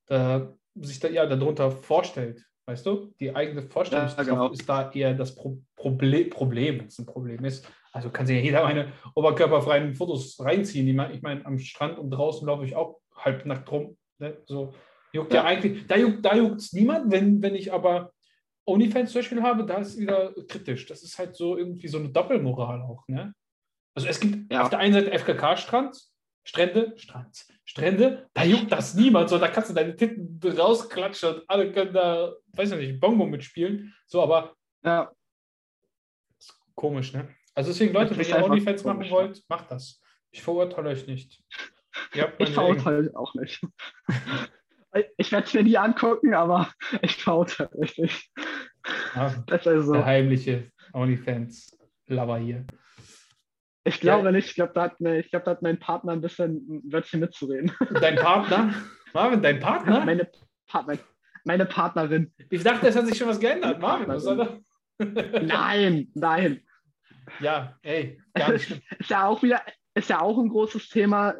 da, 0.06 0.54
sich 0.74 0.98
da 1.00 1.08
ja 1.08 1.26
darunter 1.26 1.70
vorstellt. 1.70 2.44
Weißt 2.66 2.84
du? 2.84 3.14
Die 3.18 3.34
eigene 3.34 3.62
Vorstellungskraft 3.62 4.28
Ja, 4.28 4.34
genau. 4.34 4.50
ist 4.52 4.68
da 4.68 4.90
eher 4.92 5.14
das 5.14 5.34
Pro 5.34 5.58
Proble 5.74 6.26
Problem, 6.26 6.80
wenn 6.80 6.86
es 6.88 6.98
ein 6.98 7.06
Problem 7.06 7.42
ist. 7.44 7.66
Also 7.92 8.10
kann 8.10 8.26
sich 8.26 8.36
ja 8.36 8.42
jeder 8.42 8.62
meine 8.62 8.92
oberkörperfreien 9.14 9.94
Fotos 9.94 10.38
reinziehen. 10.40 10.84
Die 10.84 10.92
ma- 10.92 11.10
Ich 11.10 11.22
meine, 11.22 11.46
am 11.46 11.58
Strand 11.58 11.98
und 11.98 12.10
draußen 12.10 12.46
laufe 12.46 12.64
ich 12.66 12.76
auch 12.76 13.00
halb 13.16 13.46
nackt 13.46 13.70
rum. 13.72 13.96
Ne? 14.18 14.36
So 14.44 14.74
juckt 15.14 15.32
ja, 15.32 15.40
Ja. 15.42 15.46
eigentlich, 15.46 15.86
da 15.86 15.96
juckt 15.96 16.26
juckt's 16.34 16.72
niemand, 16.74 17.10
wenn, 17.10 17.40
wenn 17.40 17.54
ich 17.54 17.72
aber 17.72 18.12
OnlyFans 18.68 19.12
zum 19.12 19.20
Beispiel 19.20 19.42
habe, 19.42 19.64
da 19.64 19.78
ist 19.78 19.98
wieder 19.98 20.32
kritisch. 20.46 20.86
Das 20.86 21.02
ist 21.02 21.18
halt 21.18 21.34
so 21.34 21.56
irgendwie 21.56 21.88
so 21.88 21.98
eine 21.98 22.10
Doppelmoral 22.10 22.82
auch, 22.82 23.06
ne? 23.08 23.34
Also 23.94 24.08
es 24.08 24.20
gibt 24.20 24.52
Ja. 24.52 24.62
auf 24.62 24.70
der 24.70 24.78
einen 24.78 24.94
Seite 24.94 25.10
FKK-Strand, 25.18 25.98
Strände, 26.44 26.92
Strand, 26.96 27.46
Strände, 27.64 28.28
da 28.32 28.44
juckt 28.44 28.70
das 28.70 28.94
niemand, 28.94 29.28
so 29.28 29.38
da 29.38 29.48
kannst 29.48 29.70
du 29.70 29.74
deine 29.74 29.96
Titten 29.96 30.40
rausklatschen 30.56 31.34
und 31.34 31.44
alle 31.50 31.72
können 31.72 31.92
da, 31.92 32.32
weiß 32.52 32.72
ich 32.72 32.78
nicht, 32.78 33.00
Bongo 33.00 33.26
mitspielen. 33.26 33.94
So, 34.06 34.22
aber 34.22 34.54
Ja, 34.84 35.10
ist 36.38 36.58
komisch, 36.74 37.12
ne? 37.12 37.28
Also 37.54 37.70
deswegen, 37.72 37.92
Leute, 37.92 38.16
wenn 38.16 38.26
ihr 38.26 38.44
OnlyFans 38.44 38.84
machen 38.84 38.98
komisch, 38.98 39.10
wollt, 39.10 39.44
macht 39.48 39.70
das. 39.70 40.00
Ich 40.30 40.42
verurteile 40.42 40.90
euch 40.90 41.06
nicht. 41.06 41.42
Ich 42.12 42.50
verurteile 42.50 43.10
auch 43.16 43.34
nicht. 43.34 43.60
Ich 45.16 45.32
werde 45.32 45.46
es 45.46 45.54
mir 45.54 45.62
nie 45.62 45.76
angucken, 45.76 46.34
aber 46.34 46.68
ich 47.02 47.26
euch 47.26 47.98
nicht. 47.98 48.30
Ah, 49.14 49.32
Das 49.46 49.60
ist 49.62 49.66
also, 49.66 49.92
der 49.92 50.04
heimliche 50.04 50.70
OnlyFans-Lover 50.92 52.38
hier. 52.38 52.64
ich 53.84 54.00
glaube 54.00 54.32
nicht, 54.32 54.48
ich 54.48 54.54
glaube, 54.54 54.72
da, 54.74 54.82
hat 54.82 55.00
ich 55.00 55.30
glaub, 55.30 55.44
da 55.44 55.52
hat 55.52 55.62
mein 55.62 55.78
Partner 55.78 56.12
ein 56.12 56.20
bisschen 56.20 56.82
Wörtchen 56.90 57.20
mitzureden. 57.20 57.72
Dein 58.00 58.16
Partner? 58.16 58.74
Marvin, 59.12 59.42
dein 59.42 59.58
Partner? 59.60 60.04
Meine, 60.04 60.30
Partner, 60.66 60.98
meine 61.44 61.66
Partnerin. 61.66 62.32
Ich 62.50 62.62
dachte, 62.62 62.88
es 62.88 62.96
hat 62.96 63.06
sich 63.06 63.16
schon 63.18 63.28
was 63.28 63.40
geändert. 63.40 63.80
Marvin, 63.80 64.08
was 64.08 64.22
soll 64.22 64.36
das? 64.36 64.48
Nein, 65.42 66.10
nein. 66.14 66.62
Ja, 67.40 67.76
ey, 67.82 68.20
gar 68.34 68.52
nicht 68.52 68.64
schlimm. 68.66 68.80
Ist 68.98 69.10
ja 69.10 69.26
auch 69.26 69.42
wieder, 69.42 69.62
ist 69.94 70.08
ja 70.10 70.20
auch 70.20 70.38
ein 70.38 70.48
großes 70.48 70.88
Thema. 70.88 71.34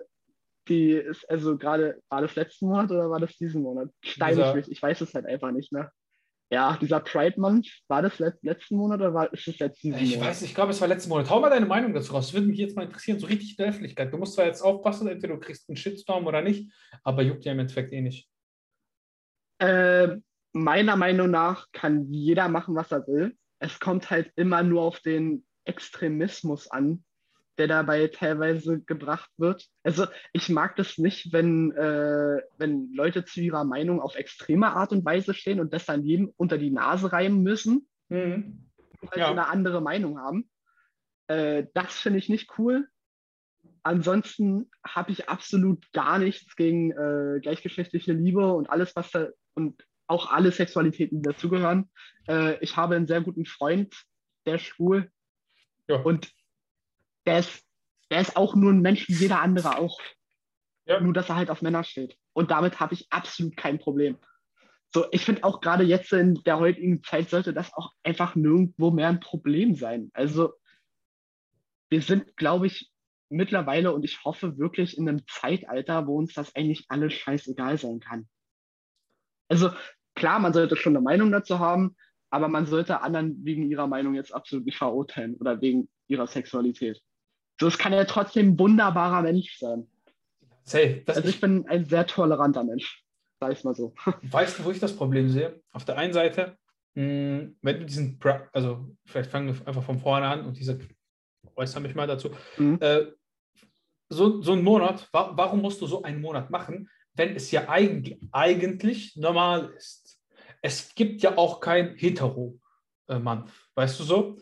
Die 0.69 0.93
ist 0.93 1.29
also 1.31 1.57
gerade, 1.57 2.01
war 2.09 2.21
das 2.21 2.35
letzten 2.35 2.67
Monat 2.69 2.91
oder 2.91 3.09
war 3.11 3.21
das 3.21 3.37
diesen 3.37 3.63
Monat? 3.63 3.91
Steine 4.05 4.37
Dieser- 4.37 4.49
ich 4.51 4.55
mich, 4.55 4.71
ich 4.73 4.83
weiß 4.83 5.01
es 5.01 5.15
halt 5.15 5.27
einfach 5.27 5.51
nicht 5.51 5.73
mehr. 5.73 5.91
Ja, 6.51 6.79
dieser 6.81 7.01
Pride 7.01 7.39
Month, 7.39 7.69
war 7.89 8.01
das 8.01 8.19
let, 8.19 8.37
letzten 8.43 8.77
Monat 8.77 9.01
oder 9.01 9.13
war, 9.13 9.31
ist 9.35 9.47
es 9.49 9.59
jetzt 9.59 9.83
diesen 9.83 9.99
Ich 10.03 10.15
Monat? 10.17 10.31
weiß, 10.31 10.43
ich 10.43 10.55
glaube, 10.55 10.71
es 10.71 10.81
war 10.81 10.89
letzten 10.89 11.11
Monat. 11.11 11.29
Hau 11.29 11.41
mal 11.41 11.51
deine 11.51 11.67
Meinung 11.67 11.93
dazu 11.93 12.13
raus. 12.13 12.29
Das 12.29 12.35
würde 12.35 12.47
mich 12.47 12.59
jetzt 12.59 12.75
mal 12.75 12.85
interessieren, 12.85 13.19
so 13.19 13.27
richtig 13.27 13.51
in 13.51 13.57
der 13.59 13.69
Öffentlichkeit. 13.69 14.11
Du 14.13 14.17
musst 14.17 14.33
zwar 14.35 14.47
jetzt 14.47 14.63
aufpassen, 14.63 15.09
entweder 15.09 15.35
du 15.35 15.41
kriegst 15.41 15.69
einen 15.69 15.77
Shitstorm 15.77 16.27
oder 16.27 16.41
nicht, 16.41 16.73
aber 17.03 17.21
juckt 17.23 17.45
ja 17.45 17.53
im 17.53 17.59
Endeffekt 17.59 17.93
eh 17.93 18.01
nicht. 18.01 18.31
Äh, 19.59 20.17
meiner 20.55 20.97
Meinung 20.97 21.31
nach 21.31 21.67
kann 21.73 22.11
jeder 22.11 22.49
machen, 22.49 22.75
was 22.75 22.93
er 22.93 23.07
will. 23.07 23.37
Es 23.61 23.79
kommt 23.81 24.09
halt 24.11 24.33
immer 24.37 24.63
nur 24.63 24.83
auf 24.83 25.01
den 25.01 25.45
Extremismus 25.65 26.71
an, 26.71 27.05
der 27.59 27.67
dabei 27.69 28.07
teilweise 28.09 28.81
gebracht 28.81 29.31
wird. 29.37 29.67
Also 29.83 30.07
ich 30.33 30.49
mag 30.49 30.77
das 30.77 30.97
nicht, 30.99 31.33
wenn, 31.33 31.73
äh, 31.73 32.41
wenn 32.57 32.93
Leute 32.93 33.25
zu 33.25 33.41
ihrer 33.41 33.65
Meinung 33.65 34.01
auf 34.01 34.15
extreme 34.17 34.69
Art 34.73 34.93
und 34.93 35.05
Weise 35.05 35.35
stehen 35.35 35.61
und 35.61 35.73
das 35.73 35.87
dann 35.87 36.03
jedem 36.05 36.33
unter 36.37 36.57
die 36.59 36.71
Nase 36.71 37.13
reiben 37.13 37.43
müssen, 37.43 37.89
Mhm. 38.09 38.71
weil 39.03 39.19
Ja. 39.21 39.27
sie 39.27 39.33
eine 39.33 39.49
andere 39.49 39.81
Meinung 39.83 40.19
haben. 40.19 40.49
Äh, 41.27 41.67
das 41.75 41.95
finde 41.99 42.19
ich 42.19 42.29
nicht 42.29 42.59
cool. 42.59 42.89
ansonsten 43.83 44.71
habe 44.87 45.13
ich 45.13 45.29
absolut 45.29 45.91
gar 45.93 46.19
nichts 46.19 46.57
gegen 46.57 46.91
äh, 46.91 47.39
gleichgeschlechtliche 47.41 48.13
Liebe 48.13 48.53
und 48.53 48.69
alles, 48.69 48.95
was 48.97 49.11
da 49.11 49.29
und 49.55 49.87
auch 50.07 50.31
alle 50.31 50.53
Sexualitäten, 50.53 51.23
die 51.23 51.29
dazugehören. 51.29 51.91
Äh, 52.29 52.59
ich 52.63 52.77
habe 52.77 52.97
einen 52.97 53.07
sehr 53.07 53.21
guten 53.23 53.47
Freund, 53.47 53.95
der 54.47 54.59
schwul. 54.59 55.11
Ja. 55.89 55.97
Und 56.03 56.31
der 57.29 57.41
ist, 57.41 57.63
der 58.11 58.23
ist 58.23 58.37
auch 58.37 58.55
nur 58.55 58.73
ein 58.73 58.81
Mensch 58.81 59.07
wie 59.09 59.15
jeder 59.15 59.41
andere 59.43 59.79
auch. 59.79 60.01
Ja. 60.87 60.99
Nur, 61.01 61.13
dass 61.13 61.29
er 61.29 61.37
halt 61.37 61.51
auf 61.51 61.61
Männer 61.61 61.85
steht. 61.85 62.17
Und 62.33 62.51
damit 62.51 62.81
habe 62.81 62.95
ich 62.95 63.07
absolut 63.11 63.55
kein 63.57 63.79
Problem. 63.79 64.17
So, 64.95 65.05
ich 65.11 65.23
finde 65.23 65.45
auch 65.45 65.61
gerade 65.61 65.85
jetzt 65.85 66.11
in 66.15 66.35
der 66.47 66.59
heutigen 66.59 67.03
Zeit 67.03 67.29
sollte 67.29 67.53
das 67.53 67.75
auch 67.75 67.93
einfach 68.03 68.35
nirgendwo 68.35 68.91
mehr 68.91 69.09
ein 69.09 69.21
Problem 69.21 69.75
sein. 69.75 70.11
Also, 70.15 70.55
wir 71.91 72.01
sind, 72.01 72.35
glaube 72.39 72.67
ich, 72.67 72.91
mittlerweile 73.29 73.93
und 73.93 74.03
ich 74.05 74.25
hoffe 74.25 74.57
wirklich 74.57 74.97
in 74.97 75.07
einem 75.07 75.27
Zeitalter, 75.27 76.07
wo 76.07 76.17
uns 76.17 76.33
das 76.33 76.55
eigentlich 76.57 76.87
alles 76.89 77.13
scheißegal 77.13 77.77
sein 77.77 78.01
kann. 78.01 78.27
Also, 79.51 79.71
klar, 80.15 80.39
man 80.39 80.55
sollte 80.55 80.77
schon 80.77 80.97
eine 80.97 81.05
Meinung 81.05 81.31
dazu 81.31 81.59
haben, 81.59 81.95
aber 82.31 82.49
man 82.49 82.65
sollte 82.65 83.03
anderen 83.03 83.45
wegen 83.45 83.71
ihrer 83.71 83.87
Meinung 83.87 84.15
jetzt 84.15 84.35
absolut 84.35 84.65
nicht 84.65 84.79
verurteilen 84.79 85.35
oder 85.37 85.61
wegen 85.61 85.91
ihrer 86.07 86.27
Sexualität. 86.27 87.03
So, 87.61 87.67
es 87.67 87.79
kann 87.79 87.93
ja 87.93 88.05
trotzdem 88.05 88.51
ein 88.51 88.59
wunderbarer 88.59 89.23
Mensch 89.23 89.59
sein. 89.59 89.89
Das 91.07 91.17
Also 91.17 91.29
ich 91.29 91.41
bin 91.41 91.67
ein 91.67 91.87
sehr 91.87 92.07
toleranter 92.07 92.63
Mensch, 92.63 93.05
sag 93.41 93.53
ich 93.53 93.65
mal 93.65 93.75
so. 93.75 93.95
Weißt 94.23 94.59
du, 94.59 94.65
wo 94.65 94.71
ich 94.71 94.79
das 94.79 94.95
Problem 94.95 95.29
sehe? 95.29 95.61
Auf 95.73 95.85
der 95.85 95.97
einen 95.97 96.13
Seite, 96.13 96.57
mh, 96.95 97.53
wenn 97.63 97.81
du 97.81 97.87
diesen, 97.87 98.19
Pra 98.19 98.49
also 98.53 98.95
vielleicht 99.07 99.31
fangen 99.31 99.49
wir 99.49 99.67
einfach 99.67 99.83
von 99.83 99.99
vorne 99.99 100.27
an 100.29 100.45
und 100.45 100.59
diese, 100.59 100.79
äußere 101.57 101.81
mich 101.81 101.95
mal 101.95 102.07
dazu, 102.07 102.31
Mhm. 102.59 102.79
äh, 102.81 103.07
so, 104.11 104.41
so 104.43 104.53
ein 104.53 104.63
Monat, 104.63 105.09
wa 105.13 105.33
warum 105.35 105.61
musst 105.61 105.81
du 105.81 105.87
so 105.87 106.03
einen 106.03 106.21
Monat 106.21 106.51
machen, 106.51 106.89
wenn 107.15 107.35
es 107.35 107.51
ja 107.51 107.69
eigentlich, 107.69 108.19
eigentlich 108.33 109.17
normal 109.17 109.73
ist? 109.77 110.19
Es 110.63 110.95
gibt 110.95 111.23
ja 111.23 111.37
auch 111.37 111.61
kein 111.61 111.95
Hetero-Mann, 111.97 113.51
weißt 113.75 114.01
du 114.01 114.05
so? 114.05 114.39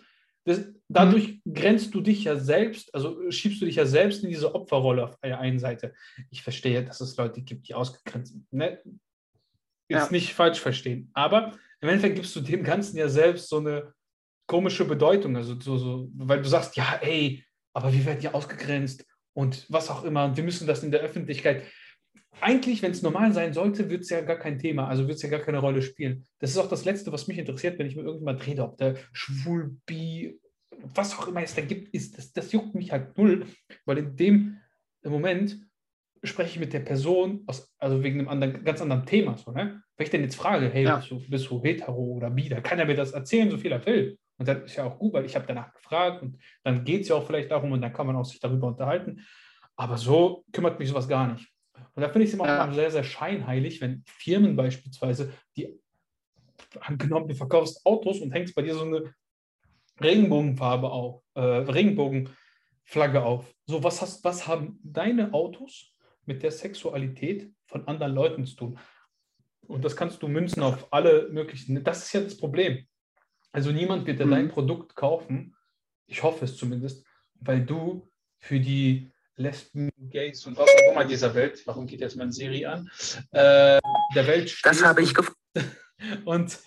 Das, 0.47 0.65
dadurch 0.89 1.41
grenzt 1.53 1.93
du 1.95 2.01
dich 2.01 2.25
ja 2.25 2.37
selbst, 2.37 2.95
also 2.95 3.31
schiebst 3.31 3.61
du 3.61 3.67
dich 3.67 3.77
ja 3.77 3.85
selbst 3.85 4.23
in 4.23 4.31
diese 4.31 4.55
Opferrolle 4.55 5.05
auf 5.05 5.19
der 5.19 5.41
einen 5.41 5.59
Seite. 5.59 5.93
Ich 6.31 6.43
verstehe, 6.43 6.85
dass 6.85 7.01
es 7.01 7.17
Leute 7.17 7.43
gibt, 7.43 7.69
die 7.69 7.75
ausgegrenzt 7.75 8.33
sind. 8.33 8.53
Ne? 8.53 8.81
Jetzt 9.89 10.07
Ja. 10.07 10.09
nicht 10.11 10.35
falsch 10.35 10.61
verstehen. 10.61 11.11
Aber 11.15 11.53
im 11.81 11.89
Endeffekt 11.89 12.15
gibst 12.15 12.35
du 12.37 12.41
dem 12.41 12.63
Ganzen 12.63 12.97
ja 12.97 13.09
selbst 13.09 13.49
so 13.49 13.59
eine 13.59 13.93
komische 14.47 14.85
Bedeutung. 14.85 15.37
Also 15.37 15.61
so, 15.61 15.79
so, 15.79 16.09
weil 16.15 16.41
du 16.43 16.49
sagst, 16.49 16.77
ja, 16.77 17.01
ey, 17.03 17.45
aber 17.75 17.93
wir 17.93 18.05
werden 18.07 18.23
ja 18.23 18.33
ausgegrenzt 18.33 19.05
und 19.35 19.67
was 19.69 19.91
auch 19.91 20.05
immer. 20.05 20.27
Und 20.27 20.37
wir 20.37 20.45
müssen 20.45 20.69
das 20.69 20.85
in 20.85 20.93
der 20.93 21.01
Öffentlichkeit. 21.01 21.65
Eigentlich, 22.41 22.83
wenn 22.83 22.91
es 22.91 23.03
normal 23.03 23.33
sein 23.33 23.53
sollte, 23.55 23.89
wird 23.89 24.03
es 24.03 24.11
ja 24.11 24.21
gar 24.21 24.37
kein 24.37 24.59
Thema, 24.59 24.89
also 24.89 25.07
wird 25.09 25.17
es 25.17 25.23
ja 25.23 25.31
gar 25.31 25.41
keine 25.41 25.59
Rolle 25.59 25.81
spielen. 25.83 26.25
Das 26.39 26.51
ist 26.51 26.59
auch 26.59 26.69
das 26.69 26.85
Letzte, 26.85 27.11
was 27.13 27.29
mich 27.29 27.39
interessiert, 27.39 27.79
wenn 27.79 27.87
ich 27.87 27.97
mit 27.97 28.05
irgendjemand 28.05 28.47
rede, 28.47 28.63
ob 28.63 28.77
der 28.77 28.97
schwul, 29.13 29.77
bi, 29.87 30.39
was 30.95 31.19
auch 31.19 31.29
immer 31.29 31.43
es 31.43 31.55
da 31.55 31.63
gibt, 31.63 31.95
ist, 31.95 32.19
das, 32.19 32.33
das 32.33 32.53
juckt 32.53 32.75
mich 32.75 32.93
halt 32.93 33.17
null, 33.17 33.47
weil 33.87 33.99
in 33.99 34.17
dem 34.17 34.59
Moment 35.03 35.59
spreche 36.23 36.51
ich 36.51 36.61
mit 36.61 36.73
der 36.73 36.81
Person, 36.81 37.43
aus, 37.47 37.73
also 37.79 38.03
wegen 38.03 38.19
einem 38.19 38.29
anderen, 38.29 38.65
ganz 38.65 38.83
anderen 38.83 39.07
Thema. 39.07 39.37
So, 39.39 39.53
ne? 39.53 39.83
Wenn 39.97 40.05
ich 40.05 40.11
denn 40.11 40.23
jetzt 40.23 40.37
frage, 40.37 40.69
hey, 40.69 40.85
Ja. 40.85 40.97
bist, 40.97 41.11
du, 41.11 41.21
bist 41.29 41.49
du 41.51 41.63
hetero 41.63 42.03
oder 42.03 42.31
bi, 42.31 42.49
dann 42.49 42.63
kann 42.63 42.79
er 42.79 42.87
mir 42.87 42.97
das 42.97 43.13
erzählen, 43.13 43.51
so 43.51 43.57
viel 43.57 43.73
er 43.73 43.85
will. 43.87 44.19
Und 44.39 44.47
das 44.47 44.65
ist 44.65 44.77
ja 44.77 44.85
auch 44.85 44.99
gut, 44.99 45.15
weil 45.15 45.25
ich 45.25 45.35
habe 45.35 45.47
danach 45.47 45.73
gefragt 45.73 46.23
und 46.23 46.39
dann 46.65 46.85
geht 46.85 47.03
es 47.03 47.09
ja 47.09 47.17
auch 47.17 47.27
vielleicht 47.27 47.51
darum 47.51 47.73
und 47.73 47.81
dann 47.81 47.93
kann 47.93 48.07
man 48.07 48.17
auch 48.17 48.25
sich 48.25 48.41
darüber 48.41 48.67
unterhalten. 48.67 49.25
Aber 49.77 49.97
so 49.97 50.45
kümmert 50.53 50.79
mich 50.79 50.89
sowas 50.89 51.09
gar 51.09 51.33
nicht. 51.33 51.49
Und 51.97 52.03
da 52.03 52.09
finde 52.11 52.25
ich 52.25 52.31
es 52.31 52.35
immer 52.35 52.47
Ja. 52.47 52.73
sehr, 52.73 52.91
sehr 52.91 53.05
scheinheilig, 53.05 53.81
wenn 53.81 54.03
Firmen 54.07 54.55
beispielsweise, 54.55 55.33
die 55.57 55.81
angenommen, 56.81 57.27
du 57.29 57.35
verkaufst 57.35 57.85
Autos 57.87 58.21
und 58.21 58.33
hängst 58.33 58.55
bei 58.55 58.63
dir 58.63 58.75
so 58.75 58.85
eine 58.85 59.15
Regenbogenfarbe 60.01 60.91
auf, 60.91 61.23
äh, 61.35 61.41
Regenbogenflagge 61.41 63.23
auf. 63.25 63.53
So, 63.67 63.83
was, 63.83 64.03
hast, 64.03 64.23
was 64.25 64.47
haben 64.47 64.79
deine 64.83 65.33
Autos 65.33 65.95
mit 66.27 66.43
der 66.43 66.51
Sexualität 66.51 67.51
von 67.67 67.89
anderen 67.89 68.15
Leuten 68.15 68.45
zu 68.45 68.57
tun? 68.57 68.79
Und 69.67 69.85
das 69.85 69.97
kannst 69.97 70.23
du 70.23 70.29
münzen 70.29 70.63
auf 70.63 70.93
alle 70.93 71.29
möglichen. 71.31 71.83
Das 71.83 72.05
ist 72.05 72.13
ja 72.13 72.21
das 72.21 72.37
Problem. 72.37 72.87
Also 73.53 73.73
niemand 73.73 74.07
wird 74.07 74.21
dir 74.21 74.27
Mhm. 74.27 74.31
dein 74.33 74.49
Produkt 74.49 74.95
kaufen, 74.95 75.57
ich 76.07 76.23
hoffe 76.23 76.45
es 76.45 76.57
zumindest, 76.59 77.07
weil 77.41 77.65
du 77.65 78.09
für 78.39 78.61
die 78.61 79.11
Lesben, 79.37 79.91
Gays 79.99 80.47
und 80.47 80.57
was 80.57 80.69
auch 80.69 80.93
immer 80.93 81.05
dieser 81.05 81.35
Welt, 81.35 81.63
warum 81.67 81.87
geht 81.87 82.01
jetzt 82.01 82.17
meine 82.17 82.33
Serie 82.33 82.71
an, 82.71 82.91
äh, 83.33 83.79
der 84.15 84.27
Welt 84.27 84.59
Das 84.63 84.83
habe 84.85 85.03
ich 85.03 85.11
und- 85.11 85.15
gefunden. 85.17 85.77
und 86.25 86.59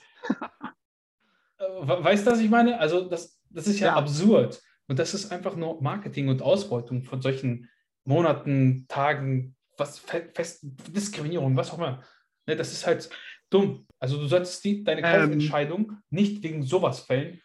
äh, 1.58 1.64
we- 1.64 2.04
weißt 2.04 2.26
du, 2.28 2.32
was 2.32 2.40
ich 2.40 2.50
meine? 2.50 2.80
Also, 2.80 3.10
das, 3.10 3.40
das 3.50 3.68
ist 3.68 3.80
ja, 3.80 3.88
Ja. 3.88 3.96
absurd. 3.96 4.62
Und 4.88 4.98
das 5.00 5.14
ist 5.14 5.32
einfach 5.32 5.56
nur 5.56 5.82
Marketing 5.82 6.30
und 6.30 6.42
Ausbeutung 6.42 7.04
von 7.04 7.22
solchen 7.22 7.70
Monaten, 8.06 8.86
Tagen, 8.88 9.56
was 9.78 10.00
fe- 10.00 10.30
fest, 10.34 10.60
Diskriminierung, 10.64 11.56
was 11.56 11.72
auch 11.72 11.78
immer. 11.78 12.04
Ne, 12.48 12.56
das 12.56 12.72
ist 12.72 12.86
halt 12.88 13.10
dumm. 13.50 13.86
Also, 14.00 14.18
du 14.18 14.28
solltest 14.28 14.64
die, 14.64 14.84
deine 14.84 15.02
Ähm. 15.02 15.22
Kaufentscheidung 15.22 15.98
nicht 16.10 16.42
wegen 16.44 16.64
sowas 16.64 17.02
fällen, 17.02 17.42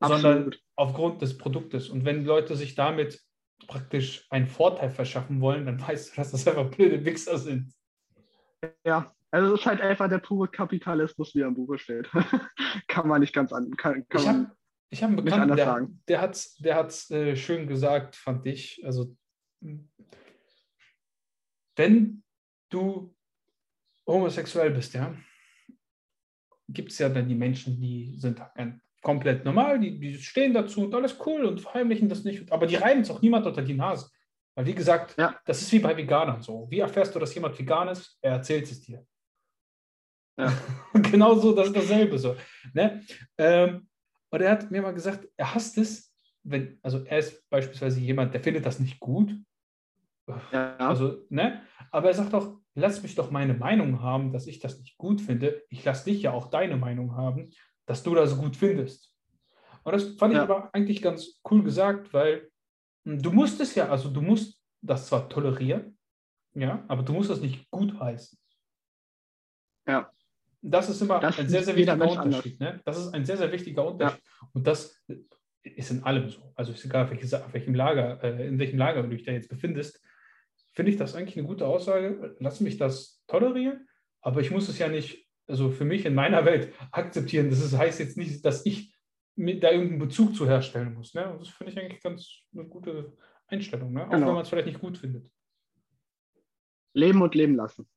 sondern 0.00 0.36
Absolut. 0.36 0.62
aufgrund 0.76 1.22
des 1.22 1.36
Produktes. 1.38 1.88
Und 1.88 2.04
wenn 2.04 2.24
Leute 2.24 2.56
sich 2.56 2.74
damit 2.74 3.20
praktisch 3.66 4.26
einen 4.30 4.46
Vorteil 4.46 4.90
verschaffen 4.90 5.40
wollen, 5.40 5.66
dann 5.66 5.80
weißt 5.80 6.12
du, 6.12 6.16
dass 6.16 6.30
das 6.30 6.46
einfach 6.46 6.70
blöde 6.70 7.04
Wichser 7.04 7.38
sind. 7.38 7.72
Ja, 8.84 9.12
also 9.30 9.54
es 9.54 9.60
ist 9.60 9.66
halt 9.66 9.80
einfach 9.80 10.08
der 10.08 10.18
pure 10.18 10.48
Kapitalismus, 10.48 11.34
wie 11.34 11.40
er 11.40 11.48
im 11.48 11.54
Buche 11.54 11.78
steht. 11.78 12.08
kann 12.88 13.08
man 13.08 13.20
nicht 13.20 13.34
ganz 13.34 13.52
an. 13.52 13.70
Kann, 13.76 14.06
kann 14.08 14.20
Ich 14.20 14.28
habe 14.28 14.56
ich 14.90 15.02
hab 15.02 15.08
einen 15.08 15.24
Bekannten, 15.24 15.56
der, 15.56 15.66
sagen. 15.66 16.02
der 16.08 16.20
hat 16.20 16.34
es 16.34 16.54
der 16.56 16.76
hat's, 16.76 17.10
äh, 17.10 17.34
schön 17.34 17.66
gesagt, 17.66 18.14
fand 18.14 18.46
ich. 18.46 18.80
Also, 18.84 19.16
mh, 19.60 19.80
wenn 21.76 22.22
du 22.70 23.14
homosexuell 24.06 24.70
bist, 24.70 24.94
ja, 24.94 25.16
gibt 26.68 26.92
es 26.92 26.98
ja 26.98 27.08
dann 27.08 27.28
die 27.28 27.34
Menschen, 27.34 27.80
die 27.80 28.16
sind 28.18 28.40
ein, 28.54 28.80
komplett 29.04 29.44
normal, 29.44 29.78
die, 29.78 30.00
die 30.00 30.14
stehen 30.14 30.52
dazu 30.54 30.82
und 30.82 30.94
alles 30.94 31.16
cool 31.24 31.44
und 31.44 31.60
verheimlichen 31.60 32.08
das 32.08 32.24
nicht. 32.24 32.50
Aber 32.50 32.66
die 32.66 32.76
reiben 32.76 33.02
es 33.02 33.10
auch 33.10 33.22
niemand 33.22 33.46
unter 33.46 33.62
die 33.62 33.74
Nase. 33.74 34.10
Weil, 34.56 34.66
wie 34.66 34.74
gesagt, 34.74 35.14
Ja. 35.18 35.38
das 35.44 35.60
ist 35.62 35.70
wie 35.72 35.78
bei 35.78 35.96
Veganern 35.96 36.40
so. 36.42 36.66
Wie 36.70 36.80
erfährst 36.80 37.14
du, 37.14 37.18
dass 37.18 37.34
jemand 37.34 37.56
vegan 37.58 37.88
ist? 37.88 38.18
Er 38.22 38.32
erzählt 38.32 38.64
es 38.64 38.80
dir. 38.80 39.06
Ja. 40.38 40.52
Genauso, 40.94 41.54
das 41.54 41.68
ist 41.68 41.76
dasselbe 41.76 42.18
so. 42.18 42.34
Ne? 42.72 43.02
Ähm, 43.38 43.88
und 44.30 44.40
er 44.40 44.50
hat 44.52 44.70
mir 44.70 44.82
mal 44.82 44.94
gesagt, 44.94 45.28
er 45.36 45.54
hasst 45.54 45.78
es, 45.78 46.12
wenn, 46.42 46.78
also 46.82 47.04
er 47.04 47.18
ist 47.18 47.48
beispielsweise 47.50 48.00
jemand, 48.00 48.32
der 48.34 48.40
findet 48.42 48.64
das 48.66 48.80
nicht 48.80 48.98
gut. 49.00 49.34
ja, 50.52 50.76
Also, 50.78 51.24
ne? 51.28 51.62
Aber 51.90 52.08
er 52.08 52.14
sagt 52.14 52.34
auch, 52.34 52.56
lass 52.74 53.02
mich 53.02 53.14
doch 53.14 53.30
meine 53.30 53.54
Meinung 53.54 54.02
haben, 54.02 54.32
dass 54.32 54.46
ich 54.46 54.58
das 54.60 54.78
nicht 54.78 54.96
gut 54.98 55.20
finde. 55.20 55.62
Ich 55.68 55.84
lasse 55.84 56.06
dich 56.10 56.22
ja 56.22 56.32
auch 56.32 56.50
deine 56.50 56.76
Meinung 56.76 57.16
haben, 57.16 57.50
dass 57.86 58.02
du 58.02 58.14
das 58.14 58.36
gut 58.38 58.56
findest. 58.56 59.12
Und 59.82 59.92
das 59.92 60.14
fand 60.16 60.32
ich 60.32 60.38
Ja. 60.38 60.44
aber 60.44 60.70
eigentlich 60.74 61.02
ganz 61.02 61.40
cool 61.50 61.62
gesagt, 61.62 62.12
weil 62.12 62.50
mh, 63.04 63.20
du 63.22 63.30
musst 63.32 63.60
es 63.60 63.74
ja, 63.74 63.88
also 63.88 64.08
du 64.10 64.20
musst 64.22 64.60
das 64.80 65.06
zwar 65.06 65.28
tolerieren, 65.28 65.98
ja, 66.54 66.84
aber 66.88 67.02
du 67.02 67.12
musst 67.12 67.30
das 67.30 67.40
nicht 67.40 67.70
gut 67.70 67.98
heißen. 67.98 68.38
Ja. 69.86 70.10
Das 70.62 70.88
ist 70.88 71.02
immer 71.02 71.20
Das 71.20 71.38
ein 71.38 71.48
sehr, 71.48 71.62
sehr 71.62 71.76
wichtiger 71.76 72.10
Unterschied. 72.10 72.58
Ne? 72.58 72.80
Das 72.86 72.96
ist 72.98 73.12
ein 73.12 73.24
sehr, 73.26 73.36
sehr 73.36 73.52
wichtiger 73.52 73.86
Unterschied. 73.86 74.22
Und 74.54 74.66
das 74.66 74.98
ist 75.62 75.90
in 75.90 76.02
allem 76.04 76.30
so. 76.30 76.52
Also 76.54 76.72
ist 76.72 76.84
egal, 76.86 77.10
welche, 77.10 77.26
Sa- 77.26 77.44
auf 77.44 77.52
welchem 77.52 77.74
Lager, 77.74 78.22
äh, 78.24 78.48
in 78.48 78.58
welchem 78.58 78.78
Lager 78.78 79.02
du 79.02 79.10
dich 79.10 79.24
da 79.24 79.32
jetzt 79.32 79.50
befindest, 79.50 80.00
finde 80.72 80.90
ich 80.90 80.96
das 80.96 81.14
eigentlich 81.14 81.36
eine 81.36 81.46
gute 81.46 81.66
Aussage. 81.66 82.34
Lass 82.40 82.60
mich 82.60 82.78
das 82.78 83.22
tolerieren, 83.26 83.86
aber 84.22 84.40
ich 84.40 84.50
muss 84.50 84.68
es 84.70 84.78
ja 84.78 84.88
nicht, 84.88 85.23
also 85.46 85.70
für 85.70 85.84
mich 85.84 86.06
in 86.06 86.14
meiner 86.14 86.44
Welt 86.44 86.72
akzeptieren. 86.90 87.50
Das 87.50 87.60
ist, 87.60 87.76
heißt 87.76 88.00
jetzt 88.00 88.16
nicht, 88.16 88.44
dass 88.44 88.64
ich 88.66 88.94
da 89.36 89.70
irgendeinen 89.70 89.98
Bezug 89.98 90.34
zu 90.34 90.46
herstellen 90.46 90.94
muss. 90.94 91.14
Ne? 91.14 91.34
Das 91.38 91.48
finde 91.48 91.72
ich 91.72 91.78
eigentlich 91.78 92.02
ganz 92.02 92.42
eine 92.54 92.64
gute 92.64 93.16
Einstellung, 93.46 93.92
ne? 93.92 94.06
auch 94.06 94.10
Genau. 94.10 94.26
wenn 94.28 94.34
man 94.34 94.42
es 94.42 94.48
vielleicht 94.48 94.68
nicht 94.68 94.80
gut 94.80 94.96
findet. 94.98 95.30
leben 96.96 97.20
und 97.22 97.34
leben 97.34 97.56
lassen. 97.56 97.88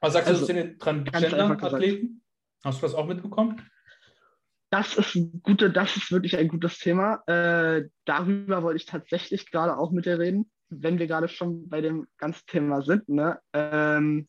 Was 0.00 0.14
sagst 0.14 0.28
Also, 0.28 0.40
du 0.40 0.46
zu 0.46 0.54
den. 0.54 0.78
Transgender-Athleten? 0.78 2.22
Hast 2.64 2.78
du 2.80 2.86
das 2.86 2.94
auch 2.94 3.06
mitbekommen? 3.06 3.60
Das 4.70 4.96
ist 4.96 5.16
ein 5.16 5.40
gute, 5.42 5.70
das 5.70 5.96
ist 5.96 6.10
wirklich 6.12 6.36
ein 6.38 6.48
gutes 6.48 6.78
Thema. 6.78 7.22
Äh, 7.26 7.88
darüber 8.06 8.62
wollte 8.62 8.76
ich 8.78 8.86
tatsächlich 8.86 9.50
gerade 9.50 9.76
auch 9.76 9.90
mit 9.90 10.06
dir 10.06 10.18
reden, 10.18 10.50
wenn 10.70 10.98
wir 10.98 11.06
gerade 11.08 11.28
schon 11.28 11.68
bei 11.68 11.80
dem 11.82 12.06
ganzen 12.16 12.46
Thema 12.46 12.80
sind. 12.80 13.08
Ne? 13.08 13.38
Ähm, 13.52 14.28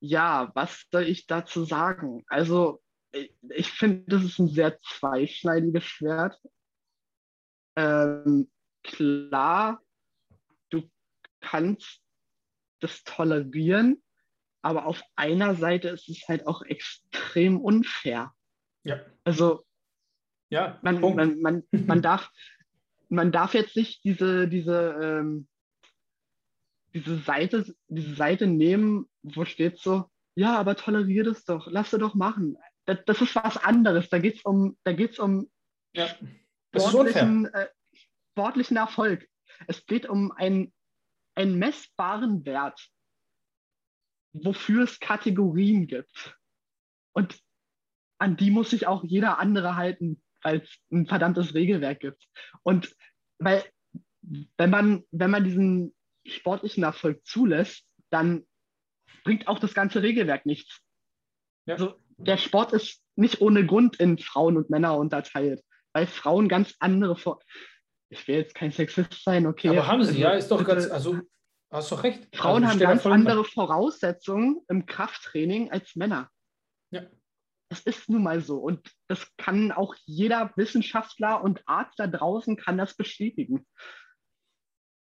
ja, 0.00 0.50
was 0.54 0.86
soll 0.90 1.04
ich 1.04 1.26
dazu 1.26 1.64
sagen? 1.64 2.24
Also, 2.28 2.82
ich, 3.12 3.34
ich 3.48 3.70
finde, 3.70 4.04
das 4.06 4.24
ist 4.24 4.38
ein 4.38 4.48
sehr 4.48 4.78
zweischneidiges 4.80 5.84
Schwert. 5.84 6.40
Ähm, 7.76 8.50
klar, 8.82 9.82
du 10.70 10.88
kannst 11.40 12.00
das 12.80 13.04
tolerieren, 13.04 14.02
aber 14.62 14.86
auf 14.86 15.02
einer 15.14 15.54
Seite 15.54 15.88
ist 15.88 16.08
es 16.08 16.26
halt 16.28 16.46
auch 16.46 16.62
extrem 16.62 17.60
unfair. 17.60 18.32
Ja. 18.84 19.00
Also 19.24 19.64
Ja, 20.48 20.78
man, 20.82 21.00
man, 21.00 21.40
man, 21.40 21.62
man, 21.70 22.02
darf, 22.02 22.30
man 23.08 23.32
darf 23.32 23.54
jetzt 23.54 23.76
nicht 23.76 24.04
diese, 24.04 24.48
diese, 24.48 24.98
ähm, 25.02 25.48
diese 26.96 27.18
Seite, 27.18 27.74
diese 27.88 28.14
Seite 28.14 28.46
nehmen, 28.46 29.06
wo 29.22 29.44
steht 29.44 29.78
so, 29.78 30.10
ja, 30.34 30.56
aber 30.58 30.76
tolerier 30.76 31.24
das 31.24 31.44
doch, 31.44 31.66
lass 31.70 31.90
sie 31.90 31.98
doch 31.98 32.14
machen. 32.14 32.56
Das, 32.86 32.98
das 33.04 33.20
ist 33.20 33.34
was 33.34 33.56
anderes. 33.58 34.08
Da 34.08 34.18
geht 34.18 34.36
es 34.36 34.42
um, 34.44 34.78
da 34.84 34.92
geht's 34.92 35.18
um 35.18 35.50
ja. 35.94 36.08
Sportlichen, 36.74 37.46
äh, 37.46 37.68
sportlichen 38.32 38.76
Erfolg. 38.76 39.28
Es 39.66 39.84
geht 39.86 40.08
um 40.08 40.32
einen, 40.32 40.72
einen 41.34 41.58
messbaren 41.58 42.44
Wert, 42.46 42.88
wofür 44.32 44.84
es 44.84 45.00
Kategorien 45.00 45.86
gibt. 45.86 46.38
Und 47.12 47.38
an 48.18 48.36
die 48.36 48.50
muss 48.50 48.70
sich 48.70 48.86
auch 48.86 49.04
jeder 49.04 49.38
andere 49.38 49.76
halten, 49.76 50.22
weil 50.42 50.60
es 50.60 50.78
ein 50.90 51.06
verdammtes 51.06 51.54
Regelwerk 51.54 52.00
gibt. 52.00 52.26
Und 52.62 52.94
weil, 53.38 53.64
wenn 54.22 54.70
man, 54.70 55.04
wenn 55.10 55.30
man 55.30 55.44
diesen 55.44 55.95
sportlichen 56.30 56.84
Erfolg 56.84 57.24
zulässt, 57.26 57.86
dann 58.10 58.46
bringt 59.24 59.48
auch 59.48 59.58
das 59.58 59.74
ganze 59.74 60.02
Regelwerk 60.02 60.46
nichts. 60.46 60.80
Ja. 61.66 61.74
Also, 61.74 61.94
der 62.18 62.36
Sport 62.36 62.72
ist 62.72 63.02
nicht 63.16 63.40
ohne 63.40 63.66
Grund 63.66 63.96
in 63.96 64.18
Frauen 64.18 64.56
und 64.56 64.70
Männer 64.70 64.96
unterteilt, 64.96 65.62
weil 65.92 66.06
Frauen 66.06 66.48
ganz 66.48 66.74
andere 66.78 67.16
Vor 67.16 67.40
ich 68.08 68.26
will 68.28 68.36
jetzt 68.36 68.54
kein 68.54 68.70
Sexist 68.70 69.22
sein, 69.24 69.46
okay. 69.46 69.68
Aber 69.68 69.86
haben 69.86 70.02
sie, 70.04 70.10
also 70.10 70.20
ja, 70.20 70.30
ist 70.30 70.48
doch 70.48 70.64
ganz, 70.64 70.88
also 70.90 71.18
hast 71.70 71.90
doch 71.90 72.02
recht. 72.04 72.34
Frauen 72.36 72.64
also, 72.64 72.74
haben 72.74 72.80
ganz 72.80 73.06
andere 73.06 73.44
Voraussetzungen 73.44 74.60
im 74.68 74.86
Krafttraining 74.86 75.70
als 75.72 75.96
Männer. 75.96 76.30
Ja. 76.90 77.02
Das 77.68 77.80
ist 77.80 78.08
nun 78.08 78.22
mal 78.22 78.40
so. 78.40 78.58
Und 78.58 78.92
das 79.08 79.26
kann 79.36 79.72
auch 79.72 79.94
jeder 80.04 80.52
Wissenschaftler 80.56 81.42
und 81.42 81.62
Arzt 81.66 81.98
da 81.98 82.06
draußen 82.06 82.56
kann 82.56 82.78
das 82.78 82.94
bestätigen. 82.94 83.66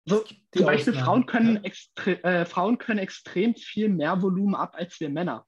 So, 0.06 0.22
Die 0.22 0.58
zum 0.58 0.66
Beispiel 0.66 0.92
Ausnahmen, 0.92 1.06
Frauen 1.06 1.26
können, 1.26 1.54
ja. 1.56 1.62
extre 1.62 2.24
äh, 2.24 2.44
Frauen 2.44 2.78
können 2.78 2.98
extrem 2.98 3.54
viel 3.54 3.88
mehr 3.88 4.20
Volumen 4.20 4.54
ab 4.54 4.74
als 4.76 5.00
wir 5.00 5.08
Männer. 5.08 5.46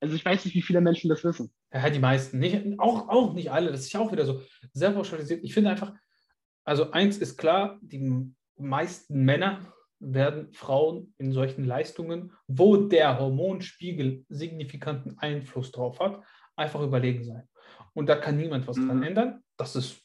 Also 0.00 0.16
ich 0.16 0.24
weiß 0.24 0.44
nicht, 0.44 0.54
wie 0.54 0.62
viele 0.62 0.80
Menschen 0.80 1.08
das 1.08 1.22
wissen. 1.22 1.52
Ja, 1.72 1.88
die 1.88 2.00
meisten. 2.00 2.38
Nicht, 2.40 2.78
auch, 2.80 3.08
auch 3.08 3.32
nicht 3.34 3.52
alle. 3.52 3.70
Das 3.70 3.80
ist 3.82 3.92
ja 3.92 4.00
auch 4.00 4.10
wieder 4.10 4.26
so 4.26 4.42
sehr 4.72 4.90
pauschalisiert. 4.90 5.44
Ich 5.44 5.54
finde 5.54 5.70
einfach, 5.70 5.94
also 6.64 6.90
eins 6.90 7.18
ist 7.18 7.36
klar, 7.38 7.78
die 7.82 8.32
meisten 8.56 9.24
Männer 9.24 9.72
werden 10.00 10.52
Frauen 10.52 11.14
in 11.18 11.30
solchen 11.30 11.64
Leistungen, 11.64 12.32
wo 12.48 12.76
der 12.76 13.20
Hormonspiegel 13.20 14.24
signifikanten 14.28 15.16
Einfluss 15.18 15.70
drauf 15.70 16.00
hat, 16.00 16.24
einfach 16.56 16.80
überlegen 16.82 17.22
sein. 17.24 17.48
Und 17.94 18.08
da 18.08 18.16
kann 18.16 18.36
niemand 18.36 18.66
was 18.66 18.76
dran 18.76 18.96
Mhm. 18.96 19.02
ändern. 19.04 19.44
Das 19.56 19.76
ist, 19.76 20.02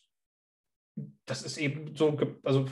das 1.25 1.41
ist 1.41 1.57
eben 1.57 1.95
so, 1.95 2.15
also 2.43 2.65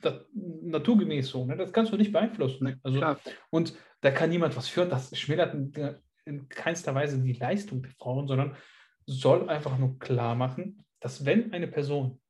das, 0.00 0.24
naturgemäß 0.32 1.28
so. 1.28 1.44
Ne? 1.44 1.56
Das 1.56 1.72
kannst 1.72 1.92
du 1.92 1.96
nicht 1.96 2.12
beeinflussen. 2.12 2.80
Also, 2.82 3.16
und 3.50 3.74
da 4.00 4.10
kann 4.10 4.30
niemand 4.30 4.56
was 4.56 4.68
für. 4.68 4.86
Das 4.86 5.16
schmälert 5.18 5.54
in, 5.54 5.72
in 6.24 6.48
keinster 6.48 6.94
Weise 6.94 7.18
die 7.18 7.32
Leistung 7.32 7.82
der 7.82 7.92
Frauen, 7.92 8.28
sondern 8.28 8.56
soll 9.06 9.48
einfach 9.48 9.78
nur 9.78 9.98
klar 9.98 10.34
machen, 10.34 10.84
dass 11.00 11.24
wenn 11.24 11.52
eine 11.52 11.68
Person 11.68 12.20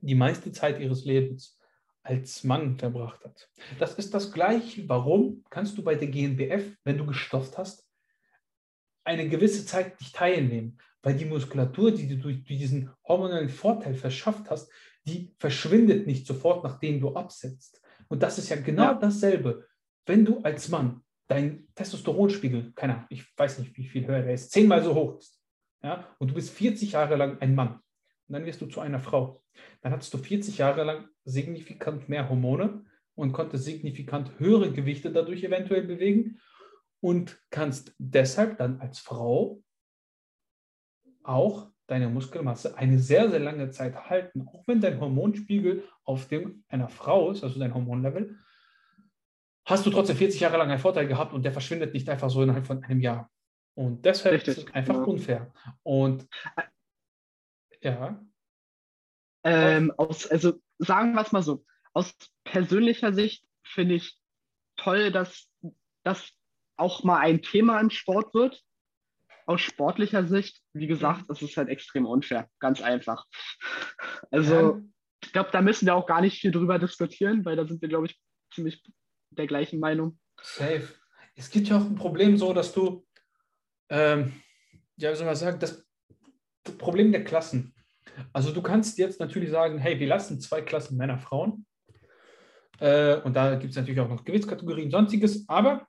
die 0.00 0.14
meiste 0.14 0.52
Zeit 0.52 0.80
ihres 0.80 1.04
Lebens 1.04 1.58
als 2.02 2.44
Mann 2.44 2.78
verbracht 2.78 3.24
hat, 3.24 3.50
das 3.78 3.94
ist 3.94 4.14
das 4.14 4.32
Gleiche. 4.32 4.88
Warum 4.88 5.44
kannst 5.50 5.76
du 5.76 5.82
bei 5.82 5.94
der 5.94 6.08
GNBF, 6.08 6.76
wenn 6.84 6.98
du 6.98 7.06
gestofft 7.06 7.58
hast, 7.58 7.86
eine 9.04 9.28
gewisse 9.28 9.66
Zeit 9.66 10.00
nicht 10.00 10.14
teilnehmen? 10.14 10.78
Weil 11.02 11.16
die 11.16 11.24
Muskulatur, 11.24 11.92
die 11.92 12.08
du 12.08 12.16
durch 12.16 12.44
diesen 12.44 12.90
hormonellen 13.06 13.48
Vorteil 13.48 13.94
verschafft 13.94 14.50
hast, 14.50 14.70
die 15.04 15.34
verschwindet 15.38 16.06
nicht 16.06 16.26
sofort, 16.26 16.64
nachdem 16.64 17.00
du 17.00 17.14
absetzt. 17.14 17.80
Und 18.08 18.22
das 18.22 18.38
ist 18.38 18.48
ja 18.48 18.56
genau 18.56 18.82
Ja. 18.84 18.94
dasselbe. 18.94 19.66
Wenn 20.06 20.24
du 20.24 20.40
als 20.40 20.68
Mann 20.68 21.02
dein 21.26 21.68
Testosteronspiegel, 21.74 22.72
keine 22.74 22.94
Ahnung, 22.94 23.06
ich 23.10 23.24
weiß 23.36 23.58
nicht, 23.58 23.76
wie 23.76 23.86
viel 23.86 24.06
höher 24.06 24.22
der 24.22 24.34
ist, 24.34 24.50
zehnmal 24.50 24.82
so 24.82 24.94
hoch 24.94 25.18
ist, 25.18 25.38
ja, 25.82 26.06
und 26.18 26.30
du 26.30 26.34
bist 26.34 26.50
40 26.50 26.92
Jahre 26.92 27.16
lang 27.16 27.38
ein 27.40 27.54
Mann 27.54 27.74
und 28.26 28.32
dann 28.34 28.46
wirst 28.46 28.60
du 28.60 28.66
zu 28.66 28.80
einer 28.80 28.98
Frau, 29.00 29.42
dann 29.82 29.92
hattest 29.92 30.12
du 30.14 30.18
40 30.18 30.58
Jahre 30.58 30.84
lang 30.84 31.08
signifikant 31.24 32.08
mehr 32.08 32.28
Hormone 32.28 32.84
und 33.14 33.32
konntest 33.32 33.64
signifikant 33.64 34.38
höhere 34.38 34.72
Gewichte 34.72 35.12
dadurch 35.12 35.44
eventuell 35.44 35.82
bewegen 35.82 36.40
und 37.00 37.38
kannst 37.50 37.94
deshalb 37.98 38.56
dann 38.58 38.80
als 38.80 38.98
Frau 38.98 39.62
auch 41.22 41.70
deine 41.88 42.08
Muskelmasse 42.08 42.76
eine 42.76 42.98
sehr, 42.98 43.30
sehr 43.30 43.40
lange 43.40 43.70
Zeit 43.70 44.08
halten, 44.08 44.46
auch 44.46 44.62
wenn 44.66 44.80
dein 44.80 45.00
Hormonspiegel 45.00 45.84
auf 46.04 46.28
dem 46.28 46.62
einer 46.68 46.88
Frau 46.88 47.30
ist, 47.32 47.42
also 47.42 47.58
dein 47.58 47.74
Hormonlevel, 47.74 48.36
hast 49.64 49.84
du 49.84 49.90
trotzdem 49.90 50.16
40 50.16 50.40
Jahre 50.40 50.58
lang 50.58 50.70
einen 50.70 50.78
Vorteil 50.78 51.08
gehabt 51.08 51.32
und 51.32 51.42
der 51.44 51.52
verschwindet 51.52 51.94
nicht 51.94 52.08
einfach 52.08 52.30
so 52.30 52.42
innerhalb 52.42 52.66
von 52.66 52.84
einem 52.84 53.00
Jahr. 53.00 53.30
Und 53.74 54.04
deshalb 54.04 54.34
Richtig, 54.34 54.58
ist 54.58 54.68
es 54.68 54.74
einfach 54.74 54.94
genau. 54.94 55.08
unfair. 55.08 55.52
Und 55.82 56.28
ja, 57.82 58.20
Ähm, 59.44 59.92
aus, 59.96 60.26
also 60.26 60.60
sagen 60.78 61.14
wir 61.14 61.22
es 61.22 61.32
mal 61.32 61.42
so, 61.42 61.64
aus 61.94 62.14
persönlicher 62.44 63.12
Sicht 63.12 63.46
finde 63.62 63.94
ich 63.94 64.18
toll, 64.76 65.10
dass 65.10 65.48
das 66.02 66.32
auch 66.76 67.02
mal 67.02 67.18
ein 67.18 67.40
Thema 67.40 67.80
im 67.80 67.90
Sport 67.90 68.34
wird. 68.34 68.62
Aus 69.48 69.62
sportlicher 69.62 70.26
Sicht, 70.26 70.60
wie 70.74 70.86
gesagt, 70.86 71.30
es 71.30 71.40
ist 71.40 71.56
halt 71.56 71.70
extrem 71.70 72.04
unfair, 72.04 72.48
ganz 72.60 72.82
einfach. 72.82 73.24
Also 74.30 74.54
Ja. 74.54 74.82
ich 75.24 75.32
glaube, 75.32 75.48
da 75.52 75.62
müssen 75.62 75.86
wir 75.86 75.94
auch 75.94 76.06
gar 76.06 76.20
nicht 76.20 76.38
viel 76.38 76.50
drüber 76.50 76.78
diskutieren, 76.78 77.44
weil 77.46 77.56
da 77.56 77.66
sind 77.66 77.80
wir, 77.80 77.88
glaube 77.88 78.06
ich, 78.06 78.20
ziemlich 78.52 78.82
der 79.30 79.46
gleichen 79.46 79.80
Meinung. 79.80 80.18
Safe. 80.42 80.86
Es 81.34 81.48
gibt 81.48 81.68
ja 81.68 81.78
auch 81.78 81.84
ein 81.84 81.94
Problem 81.94 82.36
so, 82.36 82.52
dass 82.52 82.72
du, 82.74 83.06
ähm, 83.88 84.34
ja, 84.96 85.10
wie 85.10 85.16
soll 85.16 85.24
man 85.26 85.34
sagen, 85.36 85.58
das, 85.60 85.82
das 86.64 86.76
Problem 86.76 87.10
der 87.10 87.24
Klassen. 87.24 87.74
Also 88.34 88.52
du 88.52 88.60
kannst 88.60 88.98
jetzt 88.98 89.18
natürlich 89.20 89.50
sagen, 89.50 89.78
hey, 89.78 89.98
wir 89.98 90.08
lassen 90.08 90.40
zwei 90.40 90.60
Klassen 90.60 90.98
Männer, 90.98 91.18
Frauen. 91.18 91.64
Äh, 92.80 93.16
und 93.22 93.34
da 93.34 93.54
gibt 93.54 93.70
es 93.70 93.76
natürlich 93.76 94.00
auch 94.00 94.08
noch 94.08 94.24
Gewichtskategorien, 94.24 94.90
sonstiges. 94.90 95.48
Aber 95.48 95.86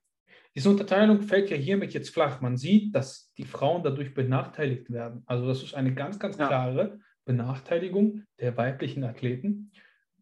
diese 0.59 0.71
Unterteilung 0.71 1.21
fällt 1.21 1.49
ja 1.49 1.55
hiermit 1.55 1.93
jetzt 1.93 2.09
flach. 2.09 2.41
Man 2.41 2.57
sieht, 2.57 2.93
dass 2.93 3.31
die 3.37 3.45
Frauen 3.45 3.81
dadurch 3.81 4.13
benachteiligt 4.13 4.91
werden. 4.91 5.23
Also 5.25 5.47
das 5.47 5.63
ist 5.63 5.73
eine 5.73 5.93
ganz, 5.93 6.19
ganz 6.19 6.37
Ja. 6.37 6.47
klare 6.47 6.99
Benachteiligung 7.23 8.25
der 8.41 8.57
weiblichen 8.57 9.05
Athleten 9.05 9.71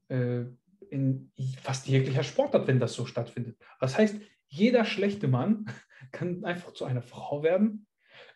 äh, 0.10 0.44
in 0.92 1.32
fast 1.64 1.88
jeglicher 1.88 2.22
Sportart, 2.22 2.68
wenn 2.68 2.80
das 2.80 2.94
so 2.94 3.08
stattfindet. 3.08 3.58
Das 3.80 3.98
heißt, 3.98 4.22
jeder 4.46 4.86
schlechte 4.86 5.28
Mann 5.28 5.66
kann 6.12 6.46
einfach 6.46 6.72
zu 6.74 6.86
einer 6.86 7.02
Frau 7.02 7.42
werden. 7.42 7.88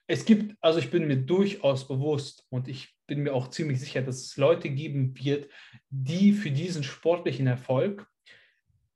Es 0.07 0.25
gibt, 0.25 0.55
also 0.59 0.79
ich 0.79 0.89
bin 0.89 1.05
mir 1.05 1.17
durchaus 1.17 1.87
bewusst 1.87 2.47
und 2.49 2.67
ich 2.67 2.97
bin 3.05 3.21
mir 3.21 3.35
auch 3.35 3.49
ziemlich 3.51 3.79
sicher, 3.79 4.01
dass 4.01 4.15
es 4.25 4.37
Leute 4.37 4.71
geben 4.71 5.15
wird, 5.23 5.51
die 5.91 6.33
für 6.33 6.49
diesen 6.49 6.81
sportlichen 6.83 7.45
Erfolg 7.45 8.07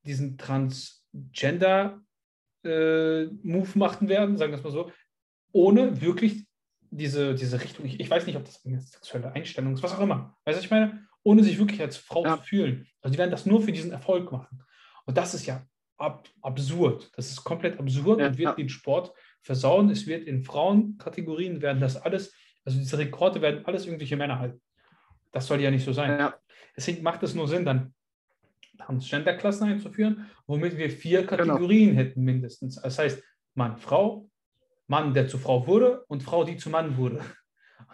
diesen 0.07 0.39
Transgender 0.39 2.01
äh, 2.65 3.25
Move 3.43 3.77
machen 3.77 4.09
werden, 4.09 4.37
sagen 4.37 4.51
wir 4.51 4.57
es 4.57 4.63
mal 4.63 4.71
so, 4.71 4.91
ohne 5.51 6.01
wirklich 6.01 6.45
diese, 6.91 7.35
diese 7.35 7.61
Richtung, 7.61 7.85
ich, 7.85 7.99
ich 7.99 8.09
weiß 8.09 8.25
nicht, 8.25 8.35
ob 8.35 8.45
das 8.45 8.65
eine 8.65 8.81
sexuelle 8.81 9.31
Einstellung 9.33 9.73
ist, 9.73 9.83
was 9.83 9.93
auch 9.93 10.01
immer. 10.01 10.35
Weißt 10.45 10.59
du, 10.59 10.63
ich 10.63 10.71
meine? 10.71 11.05
Ohne 11.23 11.43
sich 11.43 11.57
wirklich 11.57 11.81
als 11.81 11.97
Frau 11.97 12.23
Ja. 12.23 12.37
zu 12.37 12.43
fühlen. 12.43 12.87
Also 13.01 13.13
die 13.13 13.17
werden 13.17 13.31
das 13.31 13.45
nur 13.45 13.61
für 13.61 13.71
diesen 13.71 13.91
Erfolg 13.91 14.31
machen. 14.31 14.61
Und 15.05 15.17
das 15.17 15.33
ist 15.33 15.45
ja 15.45 15.65
ab, 15.97 16.27
absurd. 16.41 17.09
Das 17.15 17.29
ist 17.29 17.43
komplett 17.43 17.79
absurd 17.79 18.19
Ja, 18.19 18.27
und 18.27 18.37
wird 18.37 18.49
ja. 18.49 18.55
den 18.55 18.69
Sport 18.69 19.13
versauen. 19.41 19.89
Es 19.89 20.07
wird 20.07 20.27
in 20.27 20.43
Frauenkategorien 20.43 21.61
werden 21.61 21.81
das 21.81 21.97
alles, 21.97 22.33
also 22.63 22.77
diese 22.77 22.97
Rekorde 22.97 23.41
werden 23.41 23.65
alles 23.65 23.85
irgendwelche 23.85 24.17
Männer 24.17 24.39
halten. 24.39 24.61
Das 25.31 25.47
soll 25.47 25.61
ja 25.61 25.71
nicht 25.71 25.83
so 25.85 25.93
sein. 25.93 26.31
Deswegen 26.77 27.03
macht 27.03 27.23
es 27.23 27.35
nur 27.35 27.47
Sinn, 27.47 27.65
dann 27.65 27.93
Transgender-Klassen 28.77 29.67
einzuführen, 29.69 30.25
womit 30.47 30.77
wir 30.77 30.89
vier 30.89 31.23
Genau. 31.25 31.35
Kategorien 31.53 31.95
hätten 31.95 32.23
mindestens. 32.23 32.75
Das 32.81 32.97
heißt, 32.99 33.23
Mann, 33.55 33.77
Frau, 33.77 34.29
Mann, 34.87 35.13
der 35.13 35.27
zu 35.27 35.37
Frau 35.37 35.65
wurde 35.67 36.03
und 36.07 36.23
Frau, 36.23 36.43
die 36.43 36.57
zu 36.57 36.69
Mann 36.69 36.97
wurde. 36.97 37.21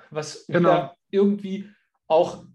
Was 0.10 0.46
Genau. 0.48 0.60
wieder 0.70 0.96
irgendwie 1.10 1.70
auch 2.08 2.46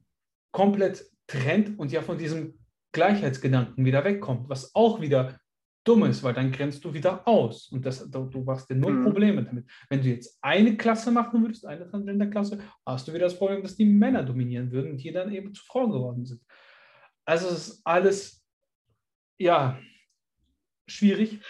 komplett 0.52 1.04
trennt 1.26 1.78
und 1.78 1.90
ja 1.92 2.02
von 2.02 2.18
diesem 2.18 2.58
Gleichheitsgedanken 2.92 3.84
wieder 3.84 4.04
wegkommt, 4.04 4.48
was 4.48 4.74
auch 4.74 5.00
wieder 5.00 5.38
dumm 5.84 6.04
ist, 6.04 6.22
weil 6.24 6.34
dann 6.34 6.50
grenzt 6.50 6.84
du 6.84 6.92
wieder 6.92 7.26
aus 7.28 7.68
und 7.68 7.86
das, 7.86 8.10
du, 8.10 8.24
du 8.24 8.42
machst 8.42 8.68
dir 8.68 8.74
nur 8.74 8.90
Mhm. 8.90 9.04
Probleme 9.04 9.44
damit. 9.44 9.66
Wenn 9.88 10.02
du 10.02 10.08
jetzt 10.08 10.36
eine 10.42 10.76
Klasse 10.76 11.12
machen 11.12 11.42
würdest, 11.42 11.64
eine 11.64 11.88
Transgender-Klasse, 11.88 12.58
hast 12.84 13.06
du 13.06 13.12
wieder 13.12 13.26
das 13.26 13.38
Problem, 13.38 13.62
dass 13.62 13.76
die 13.76 13.84
Männer 13.84 14.24
dominieren 14.24 14.70
würden, 14.72 14.96
die 14.96 15.12
dann 15.12 15.32
eben 15.32 15.54
zu 15.54 15.64
Frauen 15.64 15.92
geworden 15.92 16.24
sind. 16.24 16.42
Also 17.26 17.48
es 17.48 17.68
ist 17.68 17.80
alles, 17.84 18.42
ja, 19.38 19.78
schwierig. 20.88 21.40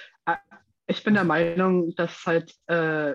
Ich 0.88 1.04
bin 1.04 1.14
der 1.14 1.24
Meinung, 1.24 1.94
dass 1.96 2.24
halt, 2.24 2.54
äh, 2.66 3.14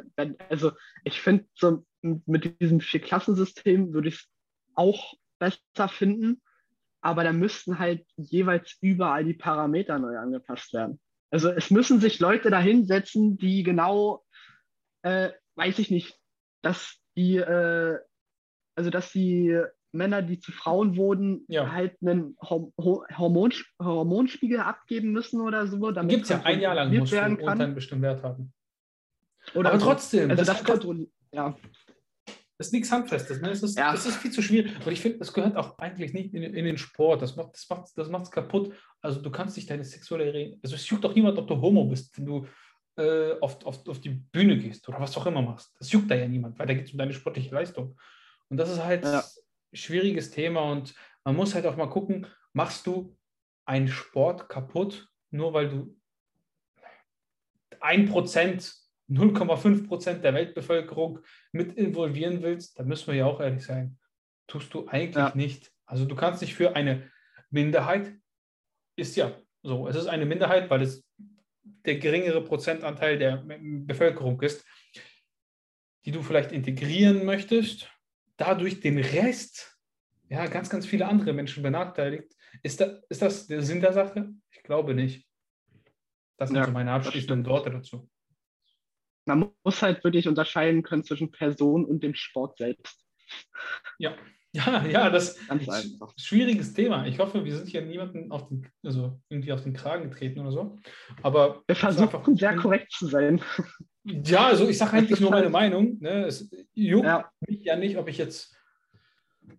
also 0.50 0.74
ich 1.04 1.20
finde, 1.22 1.48
so 1.56 1.86
mit 2.02 2.60
diesem 2.62 2.80
Vier-Klassensystem 2.80 3.94
würde 3.94 4.10
ich 4.10 4.16
es 4.16 4.30
auch 4.76 5.14
besser 5.40 5.90
finden, 5.90 6.42
aber 7.02 7.24
da 7.24 7.34
müssten 7.34 7.80
halt 7.80 8.06
jeweils 8.16 8.78
überall 8.82 9.26
die 9.26 9.34
Parameter 9.34 9.98
neu 9.98 10.18
angepasst 10.18 10.74
werden. 10.74 11.00
Also 11.32 11.50
es 11.50 11.72
müssen 11.72 12.00
sich 12.00 12.20
Leute 12.20 12.50
da 12.50 12.60
hinsetzen, 12.60 13.38
die 13.38 13.64
genau, 13.64 14.24
äh, 15.02 15.32
weiß 15.56 15.80
ich 15.80 15.90
nicht, 15.90 16.20
dass 16.62 16.98
die, 17.16 17.38
äh, 17.38 17.98
also 18.76 18.90
dass 18.90 19.12
die 19.12 19.60
Männer, 19.94 20.22
die 20.22 20.40
zu 20.40 20.52
Frauen 20.52 20.96
wurden, 20.98 21.46
Ja. 21.48 21.72
halt 21.72 21.96
einen 22.02 22.36
Horm 22.42 22.74
Hormon 22.80 23.52
Hormonspiegel 23.82 24.60
abgeben 24.60 25.12
müssen 25.12 25.42
oder 25.42 25.68
so. 25.68 25.80
Gibt 26.08 26.24
es 26.24 26.30
ja 26.30 26.42
ein 26.44 26.60
Jahr 26.62 26.76
lang, 26.76 26.92
du 26.92 27.12
werden 27.12 27.38
kann. 27.38 27.62
einen 27.62 27.76
bestimmten 27.76 28.04
Wert 28.04 28.24
haben. 28.24 28.54
Oder 29.56 29.70
Aber 29.72 29.80
so. 29.80 29.86
trotzdem, 29.88 30.30
Also 30.30 30.44
das, 30.44 30.58
das 30.58 30.64
kontrolliert, 30.64 31.10
ja. 31.34 31.58
das 32.58 32.68
ist 32.68 32.74
nichts 32.74 32.92
Handfestes. 32.92 33.42
Ne? 33.42 33.50
Das, 33.50 33.64
ist, 33.64 33.78
Ja. 33.78 33.92
das 33.92 34.06
ist 34.06 34.18
viel 34.18 34.32
zu 34.32 34.42
schwierig. 34.42 34.72
Und 34.86 34.92
ich 34.92 35.02
finde, 35.02 35.18
das 35.20 35.34
gehört 35.34 35.56
auch 35.58 35.78
eigentlich 35.80 36.14
nicht 36.14 36.34
in, 36.34 36.44
in 36.44 36.66
den 36.66 36.78
Sport. 36.78 37.22
Das 37.22 37.36
macht 37.36 37.56
es 37.56 37.68
das 37.68 37.78
macht, 37.78 37.98
das 37.98 38.10
macht's 38.10 38.32
kaputt. 38.32 38.74
Also 39.02 39.20
du 39.22 39.32
kannst 39.32 39.58
nicht 39.58 39.70
deine 39.70 39.84
sexuelle 39.84 40.58
Also 40.64 40.76
es 40.76 40.88
juckt 40.90 41.04
doch 41.04 41.16
niemand, 41.16 41.38
ob 41.40 41.48
du 41.48 41.60
Homo 41.60 41.86
bist, 41.86 42.16
wenn 42.18 42.26
du 42.28 42.48
äh, 42.98 43.34
auf, 43.42 43.66
auf, 43.66 43.88
auf 43.88 44.00
die 44.00 44.10
Bühne 44.10 44.58
gehst 44.58 44.88
oder 44.88 45.00
was 45.00 45.18
auch 45.18 45.26
immer 45.26 45.42
machst. 45.42 45.74
Das 45.80 45.92
juckt 45.92 46.12
da 46.12 46.16
ja 46.16 46.28
niemand, 46.28 46.60
weil 46.60 46.68
da 46.68 46.74
geht 46.76 46.86
es 46.86 46.92
um 46.92 47.00
deine 47.00 47.14
sportliche 47.14 47.54
Leistung. 47.56 47.98
Und 48.50 48.58
das 48.58 48.70
ist 48.72 48.84
halt 48.84 49.04
Ja. 49.06 49.24
Schwieriges 49.74 50.32
Thema 50.32 50.72
und 50.72 50.94
man 51.24 51.36
muss 51.36 51.54
halt 51.56 51.66
auch 51.66 51.78
mal 51.78 51.88
gucken, 51.90 52.28
machst 52.54 52.88
du 52.88 53.18
einen 53.66 53.88
Sport 53.88 54.50
kaputt, 54.50 55.08
nur 55.30 55.54
weil 55.54 55.70
du 55.70 55.98
1%, 57.80 58.76
0,5% 59.10 60.14
der 60.22 60.34
Weltbevölkerung 60.34 61.20
mit 61.52 61.74
involvieren 61.74 62.42
willst, 62.42 62.80
da 62.80 62.84
müssen 62.84 63.08
wir 63.08 63.16
ja 63.16 63.26
auch 63.26 63.40
ehrlich 63.42 63.66
sein, 63.66 63.98
tust 64.48 64.74
du 64.74 64.88
eigentlich 64.88 65.16
Ja. 65.16 65.32
nicht. 65.36 65.72
Also 65.86 66.06
du 66.06 66.16
kannst 66.16 66.42
nicht 66.42 66.56
für 66.56 66.76
eine 66.76 67.12
Minderheit, 67.50 68.14
ist 68.96 69.16
ja 69.16 69.36
so, 69.64 69.88
es 69.88 69.96
ist 69.96 70.08
eine 70.08 70.26
Minderheit, 70.26 70.70
weil 70.70 70.82
es 70.82 71.06
der 71.64 71.98
geringere 71.98 72.44
Prozentanteil 72.44 73.18
der 73.18 73.44
Bevölkerung 73.46 74.42
ist, 74.42 74.66
die 76.06 76.12
du 76.12 76.22
vielleicht 76.22 76.52
integrieren 76.52 77.26
möchtest, 77.26 77.92
dadurch 78.42 78.80
den 78.80 78.98
Rest, 78.98 79.78
ja, 80.30 80.48
ganz, 80.48 80.70
ganz 80.70 80.86
viele 80.86 81.08
andere 81.08 81.34
Menschen 81.34 81.64
benachteiligt. 81.64 82.34
Ist, 82.64 82.82
da, 82.82 83.00
ist 83.10 83.22
das 83.22 83.48
der 83.48 83.62
Sinn 83.62 83.82
der 83.82 83.94
Sache? 83.94 84.30
Ich 84.50 84.64
glaube 84.64 84.94
nicht. 84.94 85.28
Das 86.38 86.50
sind 86.50 86.58
Ja, 86.58 86.66
so 86.66 86.72
meine 86.72 86.92
abschließenden. 86.92 87.46
Worte 87.46 87.70
dazu. 87.70 88.10
Man 89.26 89.52
muss 89.64 89.82
halt 89.82 90.04
wirklich 90.04 90.28
unterscheiden 90.28 90.82
können 90.82 91.04
zwischen 91.04 91.32
Person 91.32 91.86
und 91.86 92.02
dem 92.02 92.16
Sport 92.16 92.58
selbst. 92.58 93.06
Ja, 94.00 94.18
ja, 94.54 94.86
ja, 94.86 95.10
das 95.10 95.30
ist 95.38 95.50
ein 95.52 95.62
schwieriges 96.18 96.74
Thema. 96.74 97.06
Ich 97.08 97.20
hoffe, 97.20 97.44
wir 97.46 97.56
sind 97.56 97.68
hier 97.70 97.82
niemanden 97.82 98.32
auf 98.32 98.48
den, 98.50 98.68
also 98.84 99.20
irgendwie 99.30 99.54
auf 99.54 99.64
den 99.64 99.74
Kragen 99.74 100.10
getreten 100.10 100.40
oder 100.42 100.52
so. 100.52 100.80
Aber 101.24 101.64
Wir 101.68 101.76
ist 101.76 101.84
einfach- 101.84 102.10
versuchen 102.12 102.36
sehr 102.36 102.56
korrekt 102.56 102.92
zu 102.92 103.08
sein. 103.08 103.42
Ja, 104.04 104.48
also 104.48 104.68
ich 104.68 104.78
sage 104.78 104.94
eigentlich 104.98 105.20
nur 105.20 105.30
meine 105.30 105.44
halt- 105.44 105.52
Meinung. 105.54 105.98
Ne? 106.00 106.26
Es 106.26 106.50
juckt 106.74 107.06
Ja. 107.06 107.30
mich 107.48 107.64
ja 107.64 107.76
nicht, 107.76 107.98
ob 107.98 108.08
ich 108.10 108.18
jetzt, 108.18 108.56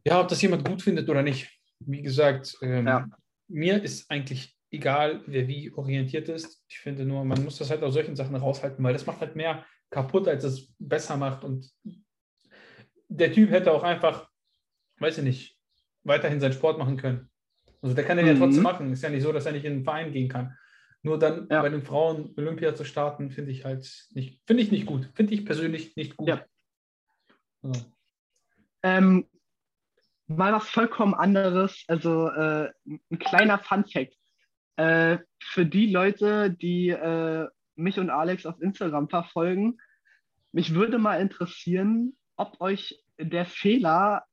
ja, 0.04 0.20
ob 0.20 0.28
das 0.28 0.42
jemand 0.42 0.66
gut 0.68 0.82
findet 0.82 1.08
oder 1.08 1.22
nicht. 1.22 1.48
Wie 1.80 2.02
gesagt, 2.02 2.56
ähm, 2.60 2.86
Ja. 2.86 3.06
mir 3.48 3.82
ist 3.82 4.10
eigentlich 4.10 4.56
egal, 4.70 5.22
wer 5.26 5.46
wie 5.48 5.72
orientiert 5.72 6.28
ist. 6.28 6.64
Ich 6.68 6.78
finde 6.80 7.04
nur, 7.04 7.24
man 7.24 7.44
muss 7.44 7.58
das 7.58 7.70
halt 7.70 7.82
aus 7.82 7.94
solchen 7.94 8.16
Sachen 8.16 8.34
raushalten, 8.36 8.82
weil 8.84 8.94
das 8.94 9.06
macht 9.06 9.20
halt 9.20 9.36
mehr 9.36 9.64
kaputt, 9.90 10.26
als 10.26 10.44
es 10.44 10.72
besser 10.78 11.16
macht. 11.16 11.44
Und 11.44 11.70
der 13.08 13.32
Typ 13.32 13.50
hätte 13.50 13.70
auch 13.72 13.82
einfach, 13.82 14.28
weiß 15.02 15.18
ich 15.18 15.24
nicht, 15.24 15.58
weiterhin 16.04 16.40
seinen 16.40 16.52
Sport 16.52 16.78
machen 16.78 16.96
können. 16.96 17.28
Also 17.82 17.94
der 17.94 18.04
kann 18.04 18.16
den 18.16 18.26
ja 18.26 18.34
Mhm. 18.34 18.38
trotzdem 18.38 18.62
machen. 18.62 18.92
Ist 18.92 19.02
ja 19.02 19.10
nicht 19.10 19.22
so, 19.22 19.32
dass 19.32 19.46
er 19.46 19.52
nicht 19.52 19.64
in 19.64 19.72
einen 19.72 19.84
Verein 19.84 20.12
gehen 20.12 20.28
kann. 20.28 20.56
Nur 21.02 21.18
dann 21.18 21.48
Ja. 21.50 21.62
bei 21.62 21.68
den 21.68 21.82
Frauen 21.82 22.32
Olympia 22.36 22.74
zu 22.74 22.84
starten, 22.84 23.30
finde 23.30 23.50
ich 23.50 23.64
halt 23.64 23.90
nicht, 24.12 24.40
finde 24.46 24.62
ich 24.62 24.70
nicht 24.70 24.86
gut. 24.86 25.10
Finde 25.14 25.34
ich 25.34 25.44
persönlich 25.44 25.96
nicht 25.96 26.16
gut. 26.16 26.28
Ja. 26.28 26.44
So. 27.62 27.72
Ähm, 28.84 29.28
mal 30.28 30.52
was 30.52 30.68
vollkommen 30.68 31.14
anderes, 31.14 31.84
also 31.88 32.28
äh, 32.28 32.70
ein 32.86 33.18
kleiner 33.18 33.58
Fun-Fact. 33.58 34.16
Äh, 34.76 35.18
für 35.42 35.66
die 35.66 35.90
Leute, 35.90 36.50
die 36.50 36.88
äh, 36.90 37.48
mich 37.74 37.98
und 37.98 38.10
Alex 38.10 38.46
auf 38.46 38.60
Instagram 38.60 39.08
verfolgen, 39.08 39.78
mich 40.52 40.74
würde 40.74 40.98
mal 40.98 41.20
interessieren, 41.20 42.16
ob 42.36 42.60
euch 42.60 43.02
der 43.18 43.44
Fehler 43.44 44.24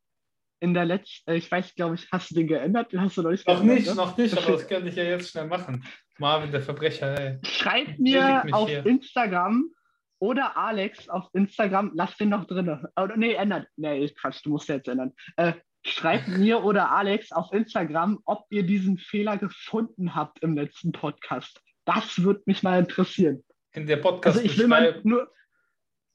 in 0.59 0.73
der 0.73 0.85
letzten, 0.85 1.31
äh, 1.31 1.35
ich 1.35 1.51
weiß, 1.51 1.75
glaube 1.75 1.95
ich, 1.95 2.07
hast 2.11 2.31
du 2.31 2.35
den 2.35 2.47
geändert? 2.47 2.91
Den 2.91 3.01
hast 3.01 3.17
du 3.17 3.21
noch 3.21 3.31
nicht 3.31 3.47
Noch 3.47 3.55
geändert, 3.55 3.77
nicht, 3.77 3.87
ne? 3.87 3.95
noch 3.95 4.17
nicht, 4.17 4.37
aber 4.37 4.51
das 4.51 4.67
könnte 4.67 4.89
ich 4.89 4.95
ja 4.95 5.03
jetzt 5.03 5.29
schnell 5.29 5.47
machen. 5.47 5.85
Marvin, 6.17 6.51
der 6.51 6.61
Verbrecher, 6.61 7.17
ey. 7.19 7.39
Schreibt 7.43 7.99
mir 7.99 8.45
auf 8.51 8.69
hier. 8.69 8.85
Instagram 8.85 9.71
oder 10.19 10.57
Alex 10.57 11.07
auf 11.07 11.29
Instagram, 11.33 11.91
lass 11.95 12.17
den 12.17 12.29
noch 12.29 12.45
drin. 12.45 12.85
Oder, 13.01 13.15
nee, 13.15 13.33
ändert. 13.33 13.67
Nee, 13.77 14.09
Quatsch, 14.09 14.41
du 14.43 14.49
musst 14.49 14.67
ja 14.67 14.75
jetzt 14.75 14.89
ändern. 14.89 15.13
Äh, 15.37 15.53
schreibt 15.85 16.27
mir 16.27 16.63
oder 16.63 16.91
Alex 16.91 17.31
auf 17.31 17.53
Instagram, 17.53 18.19
ob 18.25 18.45
ihr 18.49 18.63
diesen 18.63 18.97
Fehler 18.97 19.37
gefunden 19.37 20.15
habt 20.15 20.43
im 20.43 20.55
letzten 20.55 20.91
Podcast. 20.91 21.61
Das 21.85 22.21
würde 22.21 22.41
mich 22.45 22.63
mal 22.63 22.79
interessieren. 22.79 23.43
In 23.71 23.87
der 23.87 23.97
Podcast 23.97 24.37
Also 24.37 24.49
ich 24.49 24.57
will 24.57 24.67
mal 24.67 24.99
nur 25.03 25.31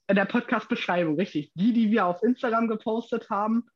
in 0.06 0.16
der 0.16 0.26
Podcast-Beschreibung, 0.26 1.16
richtig. 1.16 1.50
Die, 1.54 1.72
die 1.72 1.90
wir 1.90 2.04
auf 2.04 2.22
Instagram 2.22 2.68
gepostet 2.68 3.30
haben, 3.30 3.66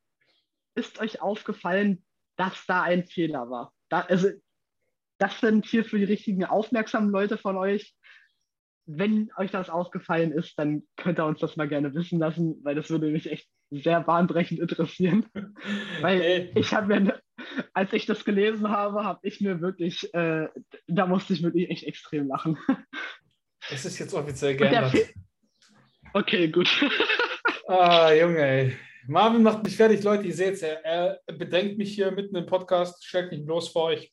ist 0.79 1.01
euch 1.01 1.21
aufgefallen, 1.21 2.05
dass 2.37 2.65
da 2.67 2.83
ein 2.83 3.05
Fehler 3.05 3.51
war. 3.51 3.73
Da, 3.89 4.03
also, 4.03 4.29
das 5.19 5.41
sind 5.41 5.67
hier 5.67 5.85
für 5.85 5.99
die 5.99 6.05
richtigen 6.05 6.45
aufmerksamen 6.45 7.11
Leute 7.11 7.37
von 7.37 7.57
euch. 7.57 7.95
Wenn 8.87 9.31
euch 9.37 9.51
das 9.51 9.69
aufgefallen 9.69 10.33
ist, 10.33 10.59
dann 10.59 10.85
könnt 10.97 11.19
ihr 11.19 11.27
uns 11.27 11.41
das 11.41 11.57
mal 11.57 11.69
gerne 11.69 11.95
wissen 11.95 12.19
lassen, 12.19 12.61
weil 12.63 12.75
das 12.75 12.89
würde 12.89 13.11
mich 13.11 13.31
echt 13.31 13.49
sehr 13.71 14.01
bahnbrechend 14.01 14.61
interessieren. 14.61 15.27
Weil 16.01 16.23
Ey, 16.23 16.53
ich 16.55 16.73
habe 16.73 16.87
mir, 16.87 17.01
ne, 17.01 17.23
als 17.75 17.93
ich 17.93 18.07
das 18.07 18.25
gelesen 18.25 18.71
habe, 18.71 19.05
habe 19.05 19.21
ich 19.23 19.43
mir 19.43 19.61
wirklich, 19.61 20.13
äh, 20.15 20.49
da 20.87 21.07
musste 21.07 21.35
ich 21.35 21.43
wirklich 21.43 21.69
echt 21.69 21.85
extrem 21.85 22.29
lachen. 22.29 22.57
es 23.71 23.85
ist 23.85 23.99
jetzt 23.99 24.15
offiziell 24.15 24.57
geändert. 24.57 24.95
Okay, 26.15 26.49
gut. 26.49 26.69
Ah, 27.67 28.11
Junge, 28.13 28.39
ey. 28.39 28.77
Marvin 29.07 29.43
macht 29.43 29.65
mich 29.65 29.77
fertig, 29.77 30.03
Leute. 30.03 30.25
Ihr 30.25 30.35
seht 30.35 30.55
es, 30.55 30.63
er, 30.63 30.85
er 30.85 31.21
bedrängt 31.27 31.79
mich 31.79 31.95
hier 31.95 32.11
mitten 32.11 32.37
im 32.37 32.47
Podcast, 32.47 33.05
stellt 33.05 33.31
mich 33.31 33.45
bloß 33.45 33.69
vor 33.69 33.85
euch. 33.85 34.13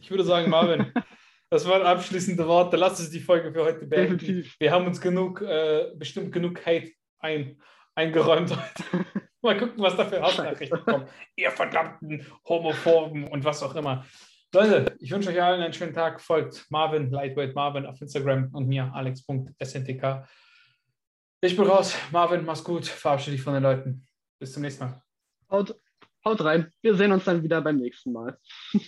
Ich 0.00 0.10
würde 0.10 0.24
sagen, 0.24 0.50
Marvin, 0.50 0.92
das 1.50 1.66
waren 1.66 1.82
abschließende 1.82 2.46
Worte. 2.46 2.76
Lass 2.76 3.00
uns 3.00 3.10
die 3.10 3.20
Folge 3.20 3.52
für 3.52 3.64
heute 3.64 3.86
beenden. 3.86 4.18
Definitiv. 4.18 4.56
Wir 4.58 4.72
haben 4.72 4.86
uns 4.86 5.00
genug, 5.00 5.40
äh, 5.42 5.92
bestimmt 5.96 6.32
genug 6.32 6.64
Hate 6.64 6.92
ein, 7.20 7.60
eingeräumt 7.94 8.50
heute. 8.50 9.06
Mal 9.42 9.58
gucken, 9.58 9.82
was 9.82 9.96
da 9.96 10.06
für 10.06 10.22
Hausnachrichten 10.22 10.84
kommen. 10.84 11.06
Ihr 11.36 11.50
verdammten 11.50 12.26
Homophoben 12.48 13.28
und 13.28 13.44
was 13.44 13.62
auch 13.62 13.74
immer. 13.74 14.06
Leute, 14.54 14.96
ich 15.00 15.10
wünsche 15.10 15.30
euch 15.30 15.42
allen 15.42 15.60
einen 15.60 15.74
schönen 15.74 15.92
Tag. 15.92 16.20
Folgt 16.20 16.64
Marvin, 16.70 17.10
Lightweight 17.10 17.54
Marvin 17.54 17.86
auf 17.86 18.00
Instagram 18.00 18.48
und 18.52 18.68
mir, 18.68 18.90
alex.sntk. 18.94 20.26
Ich 21.40 21.56
bin 21.56 21.66
raus. 21.66 21.94
Marvin, 22.10 22.44
mach's 22.44 22.64
gut. 22.64 22.86
Verabschiede 22.86 23.36
dich 23.36 23.42
von 23.42 23.54
den 23.54 23.62
Leuten. 23.62 24.06
Bis 24.44 24.52
zum 24.52 24.60
nächsten 24.60 24.84
Mal. 24.84 25.02
Haut, 25.50 25.80
haut 26.22 26.44
rein. 26.44 26.70
Wir 26.82 26.94
sehen 26.96 27.12
uns 27.12 27.24
dann 27.24 27.42
wieder 27.42 27.62
beim 27.62 27.78
nächsten 27.78 28.12
Mal. 28.12 28.38